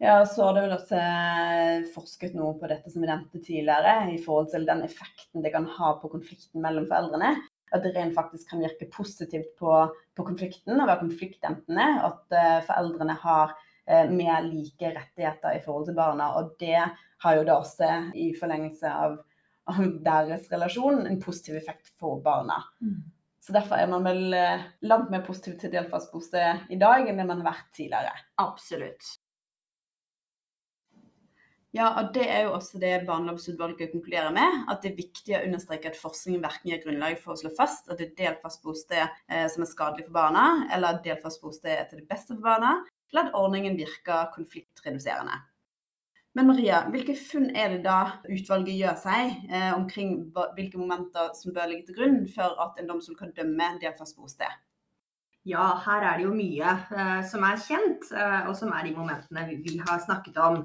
Ja, 0.01 0.25
så 0.29 0.45
har 0.45 0.53
det 0.53 0.63
vel 0.67 0.73
også 0.75 0.97
eh, 1.01 1.85
forsket 1.93 2.35
noe 2.37 2.53
på 2.59 2.69
dette 2.69 2.91
som 2.93 3.01
vi 3.01 3.09
nevnte 3.09 3.41
tidligere, 3.41 4.11
i 4.13 4.19
forhold 4.21 4.51
til 4.53 4.65
den 4.67 4.83
effekten 4.85 5.45
det 5.45 5.53
kan 5.55 5.65
ha 5.77 5.95
på 6.01 6.11
konflikten 6.11 6.61
mellom 6.61 6.85
foreldrene. 6.89 7.35
At 7.73 7.83
det 7.83 7.95
rent 7.95 8.15
faktisk 8.15 8.51
kan 8.51 8.61
virke 8.63 8.87
positivt 8.93 9.55
på, 9.59 9.71
på 10.15 10.25
konflikten 10.25 10.77
og 10.77 10.85
være 10.87 11.01
konfliktdempende. 11.01 11.87
At 12.07 12.21
uh, 12.31 12.59
foreldrene 12.69 13.17
har 13.25 13.51
uh, 13.57 14.05
mer 14.07 14.45
like 14.45 14.93
rettigheter 14.95 15.57
i 15.57 15.63
forhold 15.65 15.89
til 15.89 15.97
barna. 15.97 16.29
Og 16.39 16.53
det 16.61 16.85
har 17.25 17.35
jo 17.35 17.43
da 17.49 17.57
også 17.57 17.89
i 18.15 18.29
forlengelse 18.39 18.93
av 18.93 19.17
av 19.67 19.83
deres 20.05 20.49
relasjon 20.51 21.05
en 21.05 21.21
positiv 21.21 21.59
effekt 21.59 21.91
for 21.99 22.21
barna. 22.23 22.61
Mm. 22.81 23.05
Så 23.43 23.53
derfor 23.55 23.79
er 23.79 23.87
man 23.87 24.03
vel 24.03 24.33
eh, 24.35 24.65
langt 24.89 25.11
mer 25.13 25.23
positiv 25.23 25.55
til 25.61 25.71
delfast 25.71 26.11
bosted 26.11 26.67
i 26.73 26.79
dag 26.79 27.07
enn 27.07 27.21
det 27.21 27.27
man 27.27 27.39
har 27.43 27.53
vært 27.53 27.71
tidligere. 27.77 28.11
Absolutt. 28.43 29.13
Ja, 31.75 31.91
og 31.99 32.13
det 32.15 32.25
er 32.31 32.47
jo 32.47 32.55
også 32.55 32.79
det 32.81 33.05
barnelovsutvalget 33.05 33.91
konkluderer 33.91 34.33
med. 34.35 34.63
At 34.71 34.81
det 34.83 34.91
er 34.91 35.01
viktig 35.01 35.35
å 35.37 35.43
understreke 35.45 35.91
at 35.91 35.99
forskningen 35.99 36.43
verken 36.43 36.71
gir 36.71 36.81
grunnlag 36.83 37.19
for 37.21 37.35
å 37.35 37.39
slå 37.39 37.51
fast 37.55 37.91
at 37.91 37.99
det 37.99 38.09
er 38.09 38.17
delfast 38.23 38.63
bosted 38.65 39.03
eh, 39.03 39.45
som 39.51 39.63
er 39.63 39.69
skadelig 39.69 40.07
for 40.07 40.17
barna, 40.17 40.47
eller 40.73 40.95
at 40.95 41.03
delfast 41.05 41.43
bosted 41.43 41.73
er 41.75 41.85
til 41.89 42.01
det 42.01 42.07
beste 42.09 42.33
for 42.33 42.43
barna, 42.47 42.79
eller 43.11 43.29
at 43.29 43.37
ordningen 43.37 43.77
virker 43.77 44.31
konfliktreduserende. 44.33 45.37
Men 46.37 46.51
Maria, 46.51 46.83
hvilke 46.93 47.15
funn 47.17 47.47
er 47.57 47.71
det 47.73 47.79
da 47.87 47.97
utvalget 48.29 48.77
gjør 48.77 48.97
seg 49.01 49.47
eh, 49.49 49.71
omkring 49.73 50.11
hvilke 50.53 50.77
momenter 50.77 51.31
som 51.33 51.55
bør 51.55 51.71
ligge 51.71 51.87
til 51.87 51.97
grunn 51.97 52.19
for 52.29 52.59
at 52.61 52.77
en 52.77 52.89
domstol 52.91 53.17
kan 53.17 53.31
dømme 53.33 53.71
delfast 53.81 54.19
bosted? 54.19 54.51
Ja, 55.49 55.71
her 55.81 56.05
er 56.05 56.19
det 56.19 56.27
jo 56.27 56.35
mye 56.37 56.75
eh, 56.93 57.21
som 57.25 57.45
er 57.47 57.57
kjent, 57.63 58.11
eh, 58.13 58.41
og 58.45 58.53
som 58.59 58.69
er 58.75 58.85
de 58.85 58.93
momentene 58.93 59.47
vi, 59.49 59.57
vi 59.65 59.79
har 59.81 60.03
snakket 60.03 60.37
om. 60.43 60.59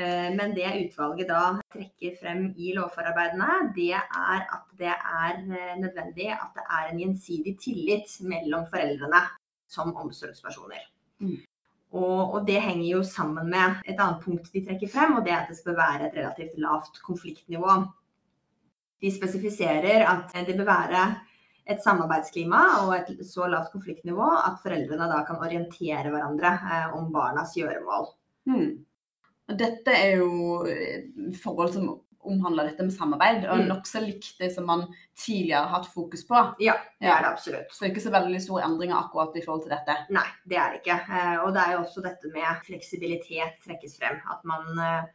Eh, 0.00 0.30
men 0.38 0.56
det 0.56 0.70
utvalget 0.86 1.28
da 1.28 1.42
trekker 1.74 2.16
frem 2.22 2.44
i 2.56 2.72
lovforarbeidene, 2.78 3.72
det 3.76 3.90
er 3.98 4.44
at 4.46 4.64
det 4.80 4.94
er 4.94 5.42
eh, 5.42 5.76
nødvendig 5.82 6.30
at 6.38 6.56
det 6.56 6.64
er 6.78 6.88
en 6.88 7.04
gjensidig 7.04 7.58
tillit 7.66 8.16
mellom 8.32 8.64
foreldrene 8.72 9.26
som 9.68 9.92
omsorgspersoner. 9.92 10.88
Mm. 11.20 11.42
Og, 11.88 12.34
og, 12.34 12.42
det 12.46 12.58
henger 12.60 12.84
jo 12.84 13.04
sammen 13.06 13.48
med 13.48 13.78
et 13.88 13.96
annet 13.96 14.20
punkt 14.20 14.50
de 14.52 14.60
trekker 14.64 14.90
frem, 14.92 15.16
og 15.16 15.24
det 15.24 15.32
er 15.32 15.40
at 15.40 15.52
det 15.52 15.56
skal 15.56 15.78
være 15.78 16.08
et 16.08 16.18
relativt 16.18 16.58
lavt 16.60 17.00
konfliktnivå. 17.04 17.78
De 19.00 19.12
spesifiserer 19.14 20.04
at 20.04 20.34
det 20.44 20.56
bør 20.58 20.68
være 20.68 21.04
et 21.68 21.80
samarbeidsklima 21.84 22.60
og 22.82 22.94
et 22.96 23.24
så 23.28 23.48
lavt 23.48 23.72
konfliktnivå 23.72 24.26
at 24.40 24.60
foreldrene 24.62 25.08
da 25.10 25.22
kan 25.28 25.40
orientere 25.44 26.12
hverandre 26.12 26.52
eh, 26.58 26.94
om 26.96 27.08
barnas 27.12 27.54
gjøremål. 27.56 28.08
Hmm. 28.48 28.70
Dette 29.48 29.94
er 29.96 30.20
jo 30.20 30.64
forhold 31.40 31.72
som 31.72 31.90
omhandler 32.28 32.70
dette 32.70 32.86
med 32.86 32.94
samarbeid, 32.94 33.44
og 33.48 33.62
mm. 33.62 33.66
nokså 33.72 34.02
likt 34.04 34.40
det 34.40 34.50
som 34.54 34.68
man 34.68 34.86
tidligere 35.18 35.64
har 35.64 35.78
hatt 35.78 35.90
fokus 35.92 36.24
på. 36.28 36.42
Ja, 36.62 36.76
det 37.00 37.10
er 37.10 37.24
det 37.24 37.32
absolutt. 37.32 37.72
Så 37.72 37.82
det 37.82 37.88
er 37.88 37.94
ikke 37.94 38.06
så 38.06 38.14
veldig 38.14 38.42
store 38.44 38.66
endringer 38.68 38.98
akkurat 39.00 39.36
i 39.36 39.44
forhold 39.44 39.64
til 39.66 39.74
dette? 39.74 39.96
Nei, 40.14 40.26
det 40.48 40.58
er 40.60 40.74
det 40.74 40.82
ikke. 40.82 40.98
Eh, 41.08 41.36
og 41.44 41.54
det 41.56 41.64
er 41.64 41.76
jo 41.76 41.84
også 41.84 42.04
dette 42.04 42.32
med 42.34 42.66
fleksibilitet 42.66 43.62
trekkes 43.64 43.98
frem. 44.00 44.20
At 44.32 44.44
man 44.48 44.84
eh, 44.84 45.08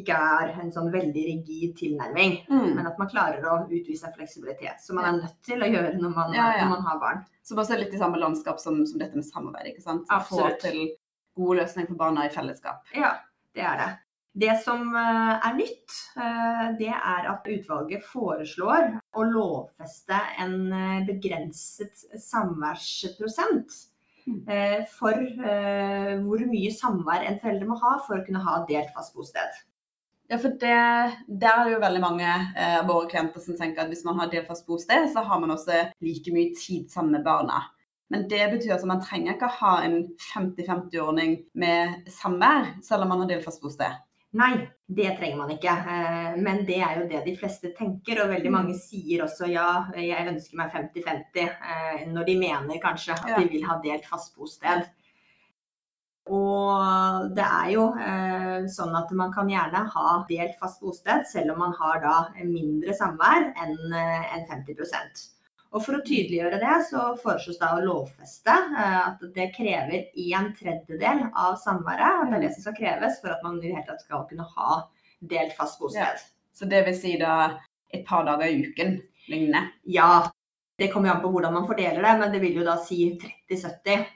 ikke 0.00 0.14
er 0.14 0.52
en 0.62 0.70
sånn 0.70 0.90
veldig 0.92 1.22
rigid 1.26 1.74
tilnærming, 1.80 2.36
mm. 2.46 2.68
men 2.76 2.86
at 2.86 2.98
man 3.00 3.10
klarer 3.10 3.46
å 3.50 3.56
utvise 3.66 4.10
fleksibilitet. 4.14 4.78
Som 4.84 5.00
man 5.00 5.08
er 5.08 5.16
nødt 5.24 5.40
til 5.46 5.62
å 5.62 5.70
gjøre 5.70 5.96
når 5.98 6.12
man, 6.14 6.36
ja, 6.36 6.50
ja. 6.54 6.66
Når 6.66 6.76
man 6.76 6.86
har 6.86 7.00
barn. 7.02 7.24
Som 7.46 7.58
også 7.58 7.74
er 7.74 7.82
litt 7.84 7.96
i 7.96 8.02
samme 8.02 8.20
landskap 8.22 8.62
som, 8.62 8.78
som, 8.86 9.00
dette 9.02 9.18
med 9.18 9.26
samarbeid. 9.26 9.72
ikke 9.72 9.82
sant? 9.82 10.06
Absolutt. 10.14 10.60
Få 10.62 10.68
til 10.68 10.94
gode 11.38 11.58
løsninger 11.62 11.90
for 11.90 11.98
barna 12.04 12.28
i 12.28 12.32
fellesskap. 12.34 12.86
Ja, 12.94 13.16
det 13.56 13.66
er 13.66 13.82
det. 13.82 13.90
Det 14.32 14.52
som 14.62 14.92
eh, 14.94 15.32
er 15.42 15.54
nytt, 15.58 15.94
eh, 16.14 16.66
det 16.78 16.90
er 16.94 17.28
at 17.32 17.48
utvalget 17.50 18.04
foreslår 18.06 18.92
å 19.18 19.24
lovfeste 19.26 20.18
en 20.38 20.58
eh, 20.70 21.00
begrenset 21.08 22.04
samværsprosent 22.14 23.86
for 24.92 25.16
hvor 26.22 26.42
mye 26.46 26.70
samvær 26.70 27.24
en 27.26 27.38
forelder 27.40 27.66
må 27.66 27.78
ha 27.80 27.94
for 28.04 28.20
å 28.20 28.22
kunne 28.22 28.42
ha 28.44 28.58
delt 28.68 28.92
fast 28.94 29.16
bosted. 29.16 29.56
Ja, 30.30 30.36
for 30.38 30.52
det, 30.60 30.76
Der 31.40 31.62
er 31.64 31.70
jo 31.72 31.80
veldig 31.82 32.02
mange 32.04 32.34
av 32.54 32.86
våre 32.86 33.08
klienter 33.10 33.42
som 33.42 33.56
tenker 33.58 33.82
at 33.82 33.90
hvis 33.90 34.04
man 34.06 34.20
har 34.20 34.30
delt 34.30 34.46
fast 34.46 34.68
bosted, 34.68 35.08
så 35.10 35.24
har 35.26 35.40
man 35.42 35.56
også 35.56 35.80
like 36.04 36.34
mye 36.36 36.52
tid 36.54 36.92
sammen 36.92 37.16
med 37.16 37.24
barna. 37.26 37.64
Men 38.12 38.28
det 38.30 38.44
betyr 38.52 38.76
at 38.76 38.86
man 38.86 39.02
trenger 39.02 39.34
ikke 39.34 39.50
ha 39.56 39.72
en 39.88 39.98
50-50-ordning 40.28 41.34
med 41.58 42.06
samvær, 42.20 42.76
selv 42.86 43.08
om 43.08 43.14
man 43.16 43.24
har 43.24 43.32
delt 43.32 43.48
fast 43.48 43.64
bosted. 43.64 43.98
Nei, 44.38 44.52
det 44.86 45.16
trenger 45.18 45.38
man 45.40 45.50
ikke. 45.50 45.72
Eh, 45.72 46.36
men 46.38 46.62
det 46.66 46.78
er 46.86 47.00
jo 47.00 47.08
det 47.10 47.24
de 47.24 47.34
fleste 47.38 47.72
tenker. 47.76 48.22
Og 48.22 48.30
veldig 48.30 48.52
mm. 48.52 48.56
mange 48.56 48.76
sier 48.78 49.24
også 49.24 49.48
ja, 49.50 49.66
jeg 49.98 50.28
ønsker 50.30 50.60
meg 50.60 50.70
50-50, 50.76 51.42
eh, 51.74 52.06
når 52.12 52.28
de 52.28 52.38
mener 52.38 52.82
kanskje 52.82 53.16
at 53.16 53.26
de 53.34 53.48
vil 53.50 53.66
ha 53.66 53.80
delt 53.82 54.06
fast 54.06 54.36
bosted. 54.38 54.86
Og 56.30 57.32
det 57.34 57.42
er 57.42 57.72
jo 57.74 57.88
eh, 57.98 58.68
sånn 58.70 58.94
at 58.94 59.10
man 59.18 59.34
kan 59.34 59.50
gjerne 59.50 59.82
ha 59.96 60.06
delt 60.28 60.54
fast 60.62 60.78
bosted, 60.84 61.26
selv 61.26 61.56
om 61.56 61.64
man 61.64 61.74
har 61.80 61.98
da 62.04 62.16
mindre 62.44 62.94
samvær 62.94 63.50
enn 63.50 63.76
en 63.90 64.46
50 64.46 64.78
og 65.70 65.84
For 65.84 66.00
å 66.00 66.02
tydeliggjøre 66.02 66.58
det, 66.58 66.76
så 66.88 67.02
foreslås 67.20 67.60
det 67.60 67.68
å 67.70 67.82
lovfeste 67.84 68.54
eh, 68.74 68.96
at 69.04 69.20
det 69.36 69.52
krever 69.54 70.08
en 70.34 70.48
tredjedel 70.56 71.28
av 71.28 71.60
samværet. 71.62 72.24
At 72.24 72.32
det 72.32 72.38
er 72.40 72.44
det 72.46 72.52
som 72.56 72.64
skal 72.64 72.78
kreves 72.80 73.20
for 73.22 73.36
at 73.36 73.44
man 73.46 73.60
i 73.62 73.70
hele 73.70 73.86
tatt 73.86 74.02
skal 74.02 74.26
kunne 74.26 74.48
ha 74.56 74.80
delt 75.30 75.54
fast 75.54 75.78
bosted. 75.78 76.18
Ja. 76.18 76.50
Så 76.56 76.66
det 76.66 76.82
vil 76.88 76.98
si 76.98 77.14
da 77.20 77.36
et 77.94 78.02
par 78.06 78.26
dager 78.26 78.50
i 78.50 78.66
uken 78.66 78.98
lignende? 79.30 79.68
Ja. 79.86 80.30
Det 80.80 80.90
kommer 80.90 81.10
jo 81.10 81.14
an 81.14 81.22
på 81.22 81.30
hvordan 81.36 81.54
man 81.54 81.68
fordeler 81.68 82.02
det, 82.02 82.16
men 82.18 82.34
det 82.34 82.42
vil 82.42 82.58
jo 82.62 82.66
da 82.66 82.74
si 82.82 83.04
30-70. 83.20 84.06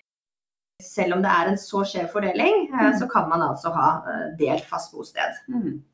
Selv 0.82 1.14
om 1.16 1.22
det 1.22 1.30
er 1.30 1.52
en 1.52 1.58
så 1.60 1.84
skjev 1.86 2.08
fordeling, 2.10 2.64
eh, 2.72 2.86
mm. 2.88 2.98
så 2.98 3.06
kan 3.10 3.28
man 3.30 3.46
altså 3.46 3.70
ha 3.76 3.88
eh, 4.10 4.30
delt 4.40 4.66
fast 4.66 4.90
bosted. 4.90 5.38
Mm. 5.46 5.84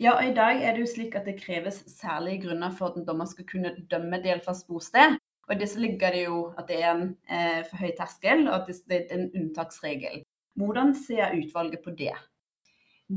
Ja, 0.00 0.14
og 0.16 0.24
I 0.24 0.32
dag 0.32 0.62
er 0.64 0.72
det 0.72 0.80
jo 0.80 0.88
slik 0.88 1.12
at 1.18 1.26
det 1.28 1.42
kreves 1.42 1.82
særlige 1.92 2.46
grunner 2.46 2.72
for 2.72 2.88
at 2.88 2.94
en 2.96 3.04
dommer 3.04 3.28
skal 3.28 3.44
kunne 3.50 3.74
dømme 3.90 4.22
delfast 4.24 4.64
bosted. 4.68 5.18
Og 5.44 5.52
I 5.52 5.58
disse 5.60 5.80
ligger 5.82 6.14
det 6.14 6.22
jo 6.24 6.38
at 6.56 6.70
det 6.70 6.78
er 6.80 6.94
en 6.94 7.04
eh, 7.28 7.60
for 7.68 7.82
høy 7.82 7.90
terskel, 7.98 8.46
og 8.48 8.62
at 8.62 8.70
det 8.88 9.02
er 9.02 9.12
en 9.18 9.28
unntaksregel. 9.36 10.22
Hvordan 10.56 10.94
ser 10.96 11.36
utvalget 11.36 11.84
på 11.84 11.92
det? 11.98 12.16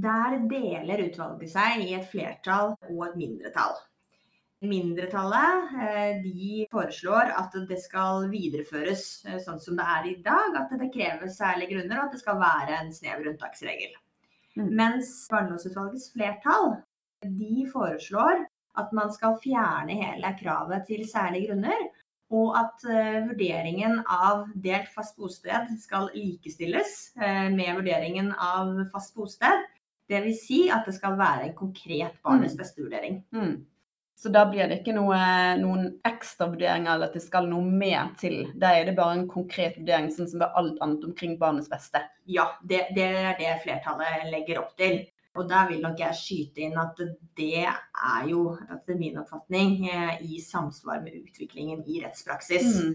Der 0.04 0.38
deler 0.52 1.06
utvalget 1.06 1.54
seg 1.56 1.86
i 1.86 1.96
et 1.96 2.08
flertall 2.12 2.76
og 2.90 3.02
et 3.08 3.18
mindretall. 3.22 3.80
Mindretallet 4.68 5.76
eh, 5.88 6.22
de 6.26 6.64
foreslår 6.72 7.32
at 7.40 7.56
det 7.70 7.80
skal 7.80 8.28
videreføres 8.34 9.06
eh, 9.30 9.40
sånn 9.40 9.64
som 9.64 9.80
det 9.80 9.88
er 9.88 10.12
i 10.12 10.18
dag. 10.26 10.64
At 10.66 10.76
det 10.84 10.92
kreves 10.92 11.40
særlige 11.40 11.78
grunner, 11.78 12.02
og 12.02 12.10
at 12.10 12.18
det 12.18 12.26
skal 12.28 12.44
være 12.44 12.82
en 12.82 12.92
snever 12.92 13.32
unntaksregel. 13.32 13.96
Mm. 14.58 14.70
Mens 14.78 15.12
barnelovsutvalgets 15.32 16.12
flertall 16.14 16.76
de 17.24 17.66
foreslår 17.72 18.44
at 18.80 18.94
man 18.96 19.12
skal 19.14 19.38
fjerne 19.42 19.96
hele 19.98 20.34
kravet 20.40 20.86
til 20.88 21.06
særlige 21.10 21.52
grunner, 21.52 21.86
og 22.34 22.56
at 22.58 22.86
uh, 22.90 23.28
vurderingen 23.30 24.00
av 24.10 24.48
delt 24.64 24.90
fast 24.96 25.18
bosted 25.22 25.70
skal 25.82 26.10
likestilles 26.16 27.14
uh, 27.22 27.50
med 27.54 27.78
vurderingen 27.78 28.32
av 28.34 28.74
fast 28.94 29.14
bosted. 29.18 29.68
Dvs. 30.10 30.42
Si 30.48 30.64
at 30.74 30.88
det 30.88 30.96
skal 30.98 31.16
være 31.20 31.48
en 31.48 31.56
konkret 31.56 32.18
barnets 32.26 32.58
mm. 32.58 32.60
beste-vurdering. 32.60 33.22
Mm. 33.32 33.54
Så 34.24 34.30
da 34.32 34.46
blir 34.48 34.70
det 34.72 34.78
ikke 34.80 34.94
noe, 34.96 35.18
noen 35.60 35.90
ekstravurderinger 36.08 36.94
eller 36.94 37.10
at 37.10 37.16
det 37.18 37.26
skal 37.26 37.50
noe 37.52 37.60
mer 37.68 38.14
til. 38.22 38.38
Da 38.56 38.70
er 38.72 38.86
det 38.88 38.94
bare 38.96 39.18
en 39.18 39.26
konkret 39.28 39.76
vurdering, 39.76 40.08
sånn 40.16 40.30
som 40.32 40.40
ved 40.40 40.60
alt 40.62 40.78
annet 40.86 41.04
omkring 41.10 41.34
barnets 41.42 41.68
beste. 41.68 42.00
Ja, 42.32 42.46
det, 42.64 42.86
det 42.96 43.04
er 43.04 43.36
det 43.36 43.58
flertallet 43.66 44.30
legger 44.32 44.62
opp 44.62 44.78
til. 44.80 45.02
Og 45.36 45.50
der 45.50 45.68
vil 45.74 45.84
nok 45.84 46.00
jeg 46.00 46.16
skyte 46.16 46.64
inn 46.64 46.80
at 46.80 47.02
det 47.36 47.66
er 47.66 48.30
jo, 48.30 48.54
etter 48.64 48.96
min 48.96 49.20
oppfatning, 49.20 49.76
eh, 49.92 50.24
i 50.24 50.40
samsvar 50.40 51.04
med 51.04 51.20
utviklingen 51.20 51.84
i 51.84 52.00
rettspraksis. 52.06 52.80
Mm. 52.80 52.94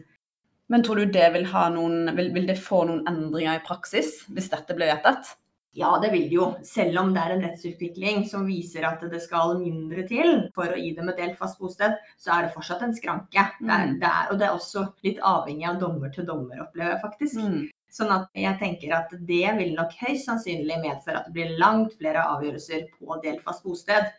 Men 0.73 0.87
tror 0.87 1.03
du 1.03 1.13
det 1.13 1.29
vil, 1.37 1.45
noen, 1.77 2.09
vil, 2.17 2.33
vil 2.33 2.49
det 2.49 2.57
få 2.57 2.87
noen 2.89 3.05
endringer 3.11 3.61
i 3.61 3.67
praksis 3.69 4.23
hvis 4.33 4.49
dette 4.55 4.81
blir 4.81 4.95
vedtatt? 4.95 5.35
Ja, 5.77 5.99
det 6.03 6.11
vil 6.11 6.29
det 6.31 6.37
jo. 6.39 6.47
Selv 6.65 6.99
om 7.03 7.11
det 7.15 7.23
er 7.23 7.35
en 7.35 7.43
rettsutvikling 7.45 8.23
som 8.29 8.47
viser 8.49 8.87
at 8.89 9.03
det 9.13 9.21
skal 9.23 9.59
mindre 9.61 10.05
til 10.09 10.47
for 10.57 10.73
å 10.73 10.79
gi 10.81 10.95
dem 10.97 11.11
et 11.13 11.21
delt 11.21 11.37
fast 11.39 11.61
bosted, 11.61 11.99
så 12.19 12.33
er 12.35 12.47
det 12.47 12.55
fortsatt 12.55 12.85
en 12.87 12.95
skranke. 12.97 13.45
Det 13.61 13.75
er, 13.75 13.91
mm. 13.91 13.99
det 14.01 14.09
er, 14.09 14.31
og 14.33 14.41
det 14.41 14.49
er 14.49 14.57
også 14.57 14.87
litt 15.07 15.21
avhengig 15.23 15.69
av 15.69 15.83
dommer 15.83 16.15
til 16.15 16.27
dommer, 16.29 16.65
opplever 16.65 16.97
jeg 16.97 17.03
faktisk. 17.05 17.43
Mm. 17.45 17.67
Sånn 17.99 18.11
at 18.13 18.27
jeg 18.37 18.59
tenker 18.61 18.97
at 18.97 19.13
det 19.29 19.45
vil 19.61 19.77
nok 19.77 19.95
høyst 20.01 20.27
sannsynlig 20.29 20.81
medføre 20.83 21.23
at 21.23 21.29
det 21.29 21.37
blir 21.37 21.55
langt 21.61 21.95
flere 22.01 22.25
avgjørelser 22.35 22.89
på 22.97 23.21
delt 23.23 23.45
fast 23.45 23.65
bosted. 23.65 24.11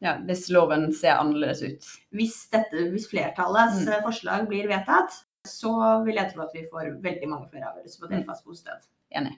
Ja, 0.00 0.14
Hvis 0.24 0.46
loven 0.48 0.88
ser 0.96 1.18
annerledes 1.18 1.60
ut. 1.60 1.90
Hvis, 2.16 2.38
dette, 2.52 2.86
hvis 2.92 3.10
flertallets 3.10 3.82
mm. 3.84 3.98
forslag 4.06 4.46
blir 4.48 4.70
vedtatt, 4.70 5.18
så 5.48 5.74
vil 6.06 6.20
jeg 6.20 6.32
tro 6.32 6.46
at 6.46 6.56
vi 6.56 6.68
får 6.70 6.96
veldig 7.04 7.28
mange 7.28 7.50
flere 7.52 7.72
avgjørelser 7.72 8.04
på 8.04 8.12
delt 8.12 8.24
mm. 8.24 8.30
fast 8.30 8.48
bosted. 8.48 8.90
Enig. 9.16 9.36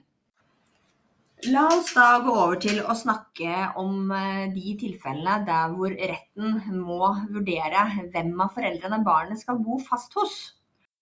La 1.51 1.63
oss 1.75 1.89
da 1.91 2.21
gå 2.23 2.31
over 2.31 2.59
til 2.61 2.77
å 2.87 2.93
snakke 2.95 3.73
om 3.81 4.11
eh, 4.15 4.45
de 4.53 4.73
tilfellene 4.79 5.41
der 5.47 5.73
hvor 5.73 5.91
retten 5.91 6.59
må 6.77 7.09
vurdere 7.33 7.81
hvem 8.13 8.31
av 8.45 8.53
foreldrene 8.55 9.01
barnet 9.03 9.41
skal 9.41 9.59
bo 9.59 9.79
fast 9.83 10.15
hos. 10.15 10.37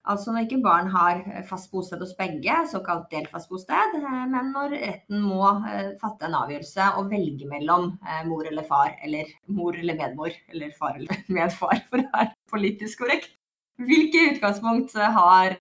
Altså 0.09 0.33
når 0.33 0.47
ikke 0.47 0.63
barn 0.63 0.89
har 0.89 1.21
fast 1.45 1.69
bosted 1.69 2.01
hos 2.01 2.15
begge, 2.17 2.55
såkalt 2.71 3.05
delfast 3.13 3.51
bosted, 3.53 3.99
eh, 3.99 4.25
men 4.33 4.49
når 4.55 4.73
retten 4.79 5.21
må 5.21 5.45
eh, 5.69 5.93
fatte 6.01 6.25
en 6.25 6.39
avgjørelse 6.41 6.89
og 6.97 7.13
velge 7.13 7.49
mellom 7.51 7.91
mor 8.31 8.49
eller 8.49 8.65
far, 8.65 8.95
eller 9.05 9.29
mor 9.45 9.77
eller 9.77 9.99
medmor, 9.99 10.33
eller 10.49 10.73
far 10.79 10.97
eller 10.97 11.21
medfar, 11.37 11.85
for 11.91 12.01
å 12.01 12.09
være 12.17 12.33
politisk 12.49 13.05
korrekt. 13.05 13.35
Hvilke 13.81 14.31
utgangspunkt 14.31 14.97
har, 14.97 15.59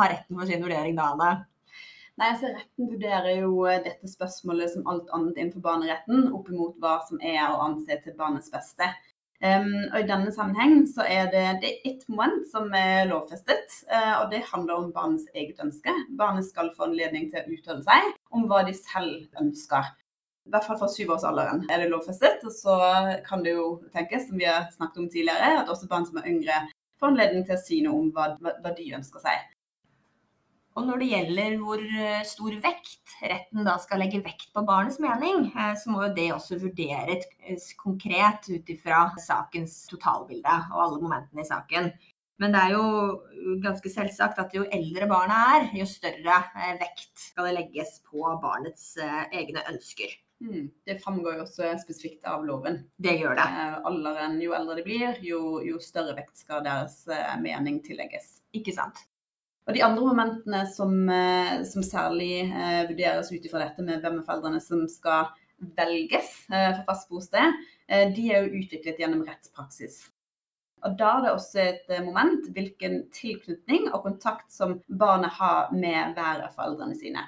har 0.00 0.14
retten 0.16 0.40
for 0.40 0.48
sin 0.48 0.64
vurdering 0.64 0.96
da, 0.96 1.12
Anne? 1.12 1.32
Nei, 2.20 2.28
altså 2.28 2.50
Retten 2.52 2.90
vurderer 2.90 3.38
jo 3.40 3.62
eh, 3.64 3.80
dette 3.84 4.10
spørsmålet 4.10 4.74
som 4.74 4.88
alt 4.90 5.08
annet 5.16 5.38
innenfor 5.38 5.64
barneretten 5.64 6.28
opp 6.36 6.50
imot 6.52 6.76
hva 6.82 6.98
som 7.08 7.22
er 7.24 7.40
å 7.46 7.62
anse 7.64 7.96
til 8.04 8.16
barnets 8.18 8.52
beste. 8.52 8.90
Um, 9.42 9.88
og 9.88 9.96
I 9.98 10.06
denne 10.06 10.30
sammenheng 10.30 10.84
så 10.86 11.02
er 11.08 11.30
det, 11.32 11.46
det 11.62 11.70
er 11.70 11.88
ett 11.88 12.04
moment 12.06 12.44
som 12.52 12.68
er 12.78 13.08
lovfestet, 13.10 13.74
uh, 13.90 14.20
og 14.20 14.28
det 14.30 14.44
handler 14.52 14.84
om 14.84 14.92
barnets 14.94 15.24
eget 15.34 15.58
ønske. 15.64 15.94
Barnet 16.20 16.46
skal 16.46 16.70
få 16.76 16.86
anledning 16.90 17.26
til 17.32 17.40
å 17.40 17.56
uttale 17.56 17.82
seg 17.88 18.12
om 18.30 18.46
hva 18.50 18.60
de 18.68 18.76
selv 18.76 19.40
ønsker. 19.42 19.88
I 20.46 20.52
hvert 20.52 20.68
fall 20.68 20.78
fra 20.78 20.90
syvårsalderen 20.92 21.64
er 21.70 21.82
det 21.82 21.90
lovfestet. 21.90 22.44
Og 22.46 22.54
så 22.54 22.76
kan 23.26 23.42
det 23.42 23.56
jo 23.56 23.66
tenkes, 23.94 24.28
som 24.28 24.38
vi 24.38 24.46
har 24.50 24.68
snakket 24.74 25.02
om 25.04 25.10
tidligere, 25.10 25.58
at 25.62 25.70
også 25.70 25.90
barn 25.90 26.06
som 26.06 26.18
er 26.20 26.28
yngre 26.30 26.60
får 26.98 27.12
anledning 27.12 27.44
til 27.46 27.56
å 27.56 27.62
si 27.62 27.82
noe 27.82 27.98
om 27.98 28.10
hva, 28.14 28.32
hva 28.38 28.74
de 28.76 28.88
ønsker 28.98 29.22
seg. 29.22 29.42
Og 30.72 30.86
når 30.88 31.02
det 31.02 31.08
gjelder 31.10 31.56
hvor 31.60 31.82
eh, 31.82 32.22
stor 32.28 32.54
vekt 32.64 33.16
retten 33.20 33.66
da 33.66 33.74
skal 33.80 34.00
legge 34.00 34.22
vekt 34.24 34.48
på 34.54 34.64
barnets 34.68 34.98
mening, 35.02 35.50
eh, 35.52 35.74
så 35.76 35.92
må 35.92 36.06
jo 36.06 36.14
det 36.16 36.30
også 36.32 36.58
vurderes 36.62 37.26
eh, 37.44 37.60
konkret 37.80 38.48
ut 38.48 38.72
ifra 38.72 39.04
sakens 39.20 39.82
totalbilde 39.90 40.56
og 40.72 40.80
alle 40.86 41.02
momentene 41.04 41.44
i 41.44 41.50
saken. 41.50 41.92
Men 42.40 42.56
det 42.56 42.62
er 42.64 42.72
jo 42.74 43.58
ganske 43.62 43.92
selvsagt 43.92 44.40
at 44.40 44.56
jo 44.56 44.64
eldre 44.72 45.06
barnet 45.10 45.52
er, 45.58 45.68
jo 45.76 45.86
større 45.86 46.40
vekt 46.80 47.28
skal 47.28 47.46
det 47.46 47.54
legges 47.58 47.98
på 48.08 48.24
barnets 48.42 48.96
egne 48.98 49.62
ønsker. 49.70 50.16
Mm. 50.42 50.64
Det 50.88 50.98
framgår 51.04 51.36
jo 51.36 51.44
også 51.44 51.70
spesifikt 51.84 52.26
av 52.26 52.42
loven. 52.48 52.80
Det 52.98 53.14
gjør 53.20 53.38
det. 53.38 53.46
Alderen, 53.92 54.40
jo 54.42 54.56
eldre 54.58 54.80
de 54.80 54.86
blir, 54.88 55.22
jo, 55.22 55.60
jo 55.62 55.78
større 55.84 56.16
vekt 56.18 56.42
skal 56.42 56.66
deres 56.66 57.04
mening 57.44 57.78
tillegges. 57.84 58.40
Ikke 58.58 58.74
sant. 58.74 59.04
Og 59.62 59.76
De 59.76 59.82
andre 59.84 60.02
momentene 60.02 60.64
som, 60.74 60.94
eh, 61.08 61.62
som 61.68 61.84
særlig 61.86 62.48
eh, 62.50 62.82
vurderes 62.88 63.30
ut 63.30 63.44
ifra 63.46 63.62
dette 63.62 63.84
med 63.86 64.02
hvem 64.02 64.18
av 64.18 64.26
foreldrene 64.26 64.62
som 64.62 64.88
skal 64.90 65.30
velges 65.78 66.32
eh, 66.50 66.72
for 66.78 66.88
fast 66.88 67.12
bosted, 67.12 67.60
eh, 67.86 68.08
de 68.14 68.24
er 68.32 68.42
jo 68.42 68.62
utviklet 68.62 68.98
gjennom 68.98 69.22
rettspraksis. 69.26 70.00
Og 70.82 70.96
Da 70.98 71.12
er 71.12 71.22
det 71.22 71.34
også 71.36 71.60
et 71.62 71.92
eh, 71.94 72.02
moment 72.02 72.48
hvilken 72.56 73.04
tilknytning 73.14 73.86
og 73.92 74.02
kontakt 74.08 74.50
som 74.50 74.80
barnet 74.88 75.30
har 75.38 75.70
med 75.70 76.16
hver 76.16 76.42
av 76.48 76.56
foreldrene 76.56 76.98
sine. 76.98 77.22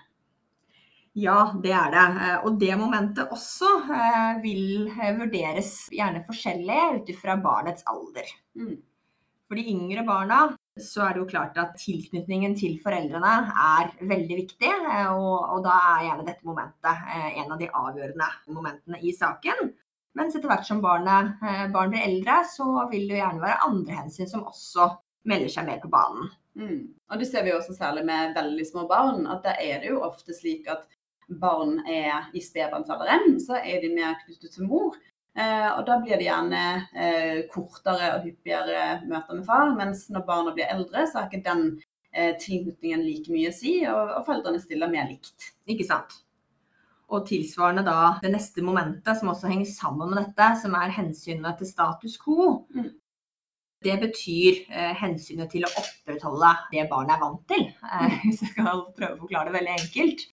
Ja, 1.14 1.52
det 1.62 1.70
er 1.70 1.94
det. 1.94 2.04
Eh, 2.18 2.36
og 2.42 2.58
det 2.58 2.74
momentet 2.80 3.30
også 3.30 3.70
vil 4.42 4.90
vurderes 5.20 5.86
gjerne 5.94 6.26
forskjellig 6.26 6.82
ut 6.98 7.14
ifra 7.14 7.38
barnets 7.38 7.86
alder. 7.86 8.26
Mm. 8.58 8.80
For 9.46 9.60
de 9.60 9.70
yngre 9.70 10.02
barna 10.02 10.48
så 10.80 11.04
er 11.04 11.14
det 11.14 11.22
jo 11.22 11.28
klart 11.30 11.58
at 11.60 11.76
tilknytningen 11.78 12.56
til 12.58 12.78
foreldrene 12.82 13.34
er 13.52 13.92
veldig 14.00 14.38
viktig. 14.40 14.70
eh, 14.70 15.10
Og, 15.12 15.36
og 15.54 15.62
da 15.66 15.74
er 15.92 16.06
gjerne 16.08 16.26
dette 16.26 16.46
momentet 16.46 17.04
eh, 17.14 17.38
en 17.42 17.52
av 17.54 17.60
de 17.60 17.70
avgjørende 17.70 18.30
momentene 18.50 18.98
i 19.00 19.12
saken. 19.14 19.70
Mens 20.18 20.34
etter 20.34 20.50
hvert 20.50 20.66
som 20.66 20.82
barnet, 20.82 21.38
eh, 21.42 21.66
barn 21.74 21.94
blir 21.94 22.02
eldre, 22.02 22.40
så 22.50 22.88
vil 22.90 23.06
det 23.08 23.16
jo 23.16 23.22
gjerne 23.22 23.44
være 23.44 23.62
andre 23.68 24.00
hensyn 24.02 24.30
som 24.30 24.46
også 24.50 24.90
melder 25.30 25.50
seg 25.50 25.66
mer 25.66 25.80
på 25.82 25.90
banen. 25.92 26.28
Mm. 26.58 26.82
Og 27.10 27.18
det 27.18 27.30
ser 27.30 27.46
vi 27.46 27.54
også 27.54 27.74
særlig 27.74 28.04
med 28.06 28.34
veldig 28.34 28.66
små 28.66 28.86
barn, 28.90 29.26
at 29.30 29.42
da 29.46 29.54
er 29.58 29.80
det 29.82 29.90
jo 29.90 30.02
ofte 30.06 30.34
slik 30.34 30.68
at 30.70 30.84
barn 31.40 31.78
er 31.88 32.28
i 32.34 32.42
spedbarnsalderen, 32.42 33.38
så 33.40 33.58
er 33.62 33.80
de 33.82 33.94
mer 33.94 34.18
knyttet 34.24 34.52
til 34.54 34.68
mor. 34.68 34.98
Eh, 35.34 35.70
og 35.72 35.82
da 35.88 35.96
blir 35.98 36.14
det 36.20 36.28
gjerne 36.28 36.64
eh, 36.94 37.38
kortere 37.50 38.12
og 38.14 38.26
hyppigere 38.28 39.00
møter 39.08 39.40
med 39.40 39.46
far, 39.48 39.72
mens 39.74 40.06
når 40.14 40.26
barna 40.28 40.52
blir 40.54 40.70
eldre, 40.70 41.08
så 41.10 41.20
har 41.20 41.26
ikke 41.26 41.42
den 41.48 41.64
eh, 42.14 42.36
tilknytningen 42.38 43.02
like 43.02 43.32
mye 43.34 43.50
å 43.50 43.56
si, 43.56 43.80
og, 43.90 44.12
og 44.20 44.28
foreldrene 44.28 44.62
stiller 44.62 44.92
mer 44.92 45.08
likt. 45.10 45.50
Ikke 45.66 45.86
sant? 45.88 46.20
Og 47.10 47.26
tilsvarende 47.28 47.82
da 47.86 48.14
det 48.22 48.30
neste 48.32 48.62
momentet 48.64 49.18
som 49.18 49.32
også 49.32 49.50
henger 49.50 49.68
sammen 49.72 50.14
med 50.14 50.22
dette, 50.22 50.52
som 50.62 50.76
er 50.78 50.94
hensynet 50.94 51.58
til 51.58 51.68
status 51.68 52.14
quo. 52.22 52.62
Mm. 52.74 52.92
Det 53.84 53.98
betyr 54.00 54.62
eh, 54.70 54.94
hensynet 55.02 55.50
til 55.52 55.66
å 55.66 55.72
opprettholde 55.82 56.54
det 56.70 56.86
barnet 56.88 57.18
er 57.18 57.24
vant 57.26 57.42
til. 57.50 57.66
Eh, 57.90 58.16
hvis 58.22 58.46
jeg 58.46 58.54
skal 58.54 58.86
prøve 58.94 59.18
å 59.18 59.22
forklare 59.26 59.50
det 59.50 59.58
veldig 59.58 59.74
enkelt. 59.80 60.24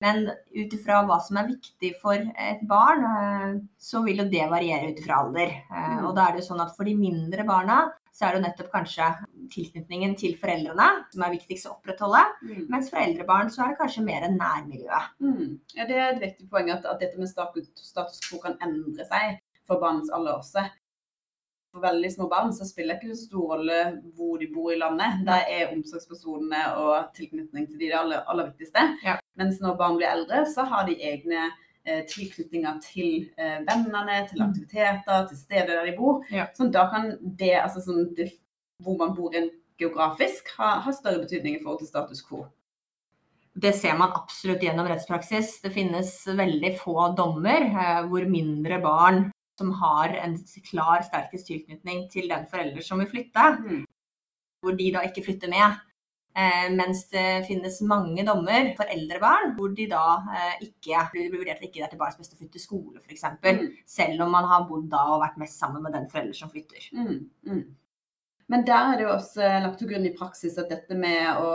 Men 0.00 0.30
ut 0.30 0.72
ifra 0.72 1.02
hva 1.04 1.18
som 1.20 1.36
er 1.36 1.50
viktig 1.50 1.90
for 2.00 2.16
et 2.16 2.60
barn, 2.68 3.02
eh, 3.04 3.56
så 3.76 4.00
vil 4.04 4.22
jo 4.22 4.28
det 4.32 4.46
variere 4.48 4.92
ut 4.92 5.00
ifra 5.02 5.20
alder. 5.24 5.50
Eh, 5.70 5.88
Mm. 5.90 6.06
Og 6.06 6.14
da 6.16 6.28
er 6.28 6.32
det 6.32 6.40
jo 6.42 6.54
sånn 6.54 6.62
at 6.64 6.74
for 6.76 6.84
de 6.84 6.94
mindre 6.94 7.44
barna 7.44 7.92
så 8.12 8.26
er 8.26 8.32
det 8.32 8.40
jo 8.40 8.46
nettopp 8.46 8.70
kanskje 8.72 9.06
tilknytningen 9.50 10.16
til 10.18 10.34
foreldrene 10.36 10.88
som 11.12 11.22
er 11.22 11.34
viktigst 11.36 11.66
å 11.66 11.74
opprettholde. 11.76 12.22
Mm. 12.42 12.66
Mens 12.68 12.90
for 12.90 12.98
eldre 12.98 13.24
barn 13.28 13.50
så 13.50 13.64
er 13.64 13.68
det 13.74 13.78
kanskje 13.80 14.04
mer 14.04 14.26
nærmiljøet. 14.28 15.14
Mm. 15.20 15.60
Ja, 15.76 15.86
det 15.86 15.96
er 15.96 16.08
et 16.14 16.22
viktig 16.24 16.48
poeng 16.50 16.70
at, 16.70 16.84
at 16.86 17.00
dette 17.00 17.18
med 17.18 17.28
status, 17.28 17.70
status 17.76 18.20
quo 18.28 18.40
kan 18.40 18.56
endre 18.62 19.04
seg 19.04 19.38
for 19.66 19.80
barnets 19.80 20.10
alder 20.10 20.38
også. 20.40 20.64
For 21.70 21.84
veldig 21.84 22.08
små 22.10 22.26
barn 22.30 22.50
så 22.56 22.66
spiller 22.66 22.96
det 22.98 23.04
ikke 23.06 23.14
så 23.14 23.28
stor 23.28 23.52
rolle 23.54 23.78
hvor 24.18 24.40
de 24.40 24.48
bor 24.50 24.72
i 24.74 24.78
landet. 24.80 25.20
Der 25.28 25.44
er 25.46 25.70
omsorgspersonene 25.70 26.62
og 26.82 27.12
tilknytning 27.14 27.68
til 27.68 27.78
de 27.78 27.90
det 27.92 27.98
aller, 27.98 28.24
aller 28.26 28.48
viktigste. 28.50 28.82
Ja. 29.06 29.18
Mens 29.38 29.60
når 29.62 29.76
barn 29.78 29.98
blir 30.00 30.10
eldre, 30.10 30.42
så 30.50 30.64
har 30.66 30.88
de 30.88 30.96
egne 30.98 31.44
eh, 31.86 32.02
tilknytninger 32.10 32.82
til 32.88 33.30
eh, 33.38 33.60
vennene, 33.68 34.18
til 34.28 34.42
Mm. 34.42 34.48
aktiviteter, 34.50 35.26
til 35.30 35.38
stedet 35.38 35.70
der 35.70 35.86
de 35.86 35.96
bor. 35.96 36.24
Ja. 36.34 36.48
Så 36.56 36.66
da 36.74 36.88
kan 36.90 37.12
det, 37.22 37.54
altså 37.62 37.80
sånn, 37.86 38.14
det, 38.18 38.32
hvor 38.82 38.98
man 38.98 39.14
bor 39.14 39.30
rent 39.30 39.54
geografisk, 39.78 40.50
ha, 40.58 40.80
ha 40.84 40.92
større 40.92 41.22
betydning 41.22 41.54
i 41.56 41.62
forhold 41.62 41.78
til 41.78 41.88
status 41.88 42.20
quo. 42.26 42.46
Det 43.54 43.74
ser 43.74 43.96
man 43.98 44.12
absolutt 44.14 44.62
gjennom 44.62 44.86
rettspraksis. 44.90 45.60
Det 45.62 45.72
finnes 45.74 46.10
veldig 46.26 46.74
få 46.82 47.12
dommer 47.18 47.62
eh, 47.70 48.00
hvor 48.10 48.26
mindre 48.26 48.82
barn 48.82 49.28
som 49.60 49.74
har 49.82 50.16
en 50.16 50.38
klar, 50.66 51.04
sterkest 51.06 51.50
tilknytning 51.50 52.06
til 52.12 52.28
den 52.32 52.48
forelder 52.50 52.84
som 52.86 53.02
vil 53.02 53.10
flytte, 53.12 53.46
Mm. 53.60 53.84
hvor 54.64 54.76
de 54.76 54.90
da 54.96 55.04
ikke 55.06 55.24
flytter 55.28 55.52
med. 55.52 55.78
Eh, 56.36 56.68
mens 56.70 57.08
det 57.10 57.44
finnes 57.48 57.80
mange 57.82 58.22
dommer 58.22 58.68
for 58.78 58.86
eldre 58.86 59.18
barn 59.18 59.56
hvor 59.56 59.72
de 59.74 59.88
da 59.90 60.20
eh, 60.30 60.60
ikke 60.68 61.00
blir 61.10 61.32
vurdert 61.32 61.58
til 61.58 61.66
ikke 61.66 61.80
det 61.80 61.86
er 61.88 61.90
til 61.90 61.98
barns 61.98 62.20
beste 62.20 62.36
å 62.36 62.38
flytte 62.38 62.62
skole, 62.62 63.00
f.eks. 63.02 63.24
Mm. 63.42 63.64
Selv 63.90 64.22
om 64.22 64.30
man 64.36 64.46
har 64.46 64.68
bodd 64.68 64.86
da 64.92 65.00
og 65.10 65.24
vært 65.24 65.40
mest 65.42 65.58
sammen 65.58 65.82
med 65.82 65.96
den 65.98 66.06
forelder 66.12 66.38
som 66.38 66.52
flytter. 66.52 66.86
Mm, 66.94 67.24
mm. 67.50 67.64
Men 68.50 68.66
der 68.66 68.92
er 68.92 68.96
det 68.98 69.08
jo 69.08 69.14
også 69.16 69.42
eh, 69.42 69.58
lagt 69.64 69.82
til 69.82 69.90
grunn 69.90 70.06
i 70.06 70.14
praksis 70.14 70.58
at 70.58 70.70
dette 70.70 70.94
med 70.98 71.42
å 71.42 71.50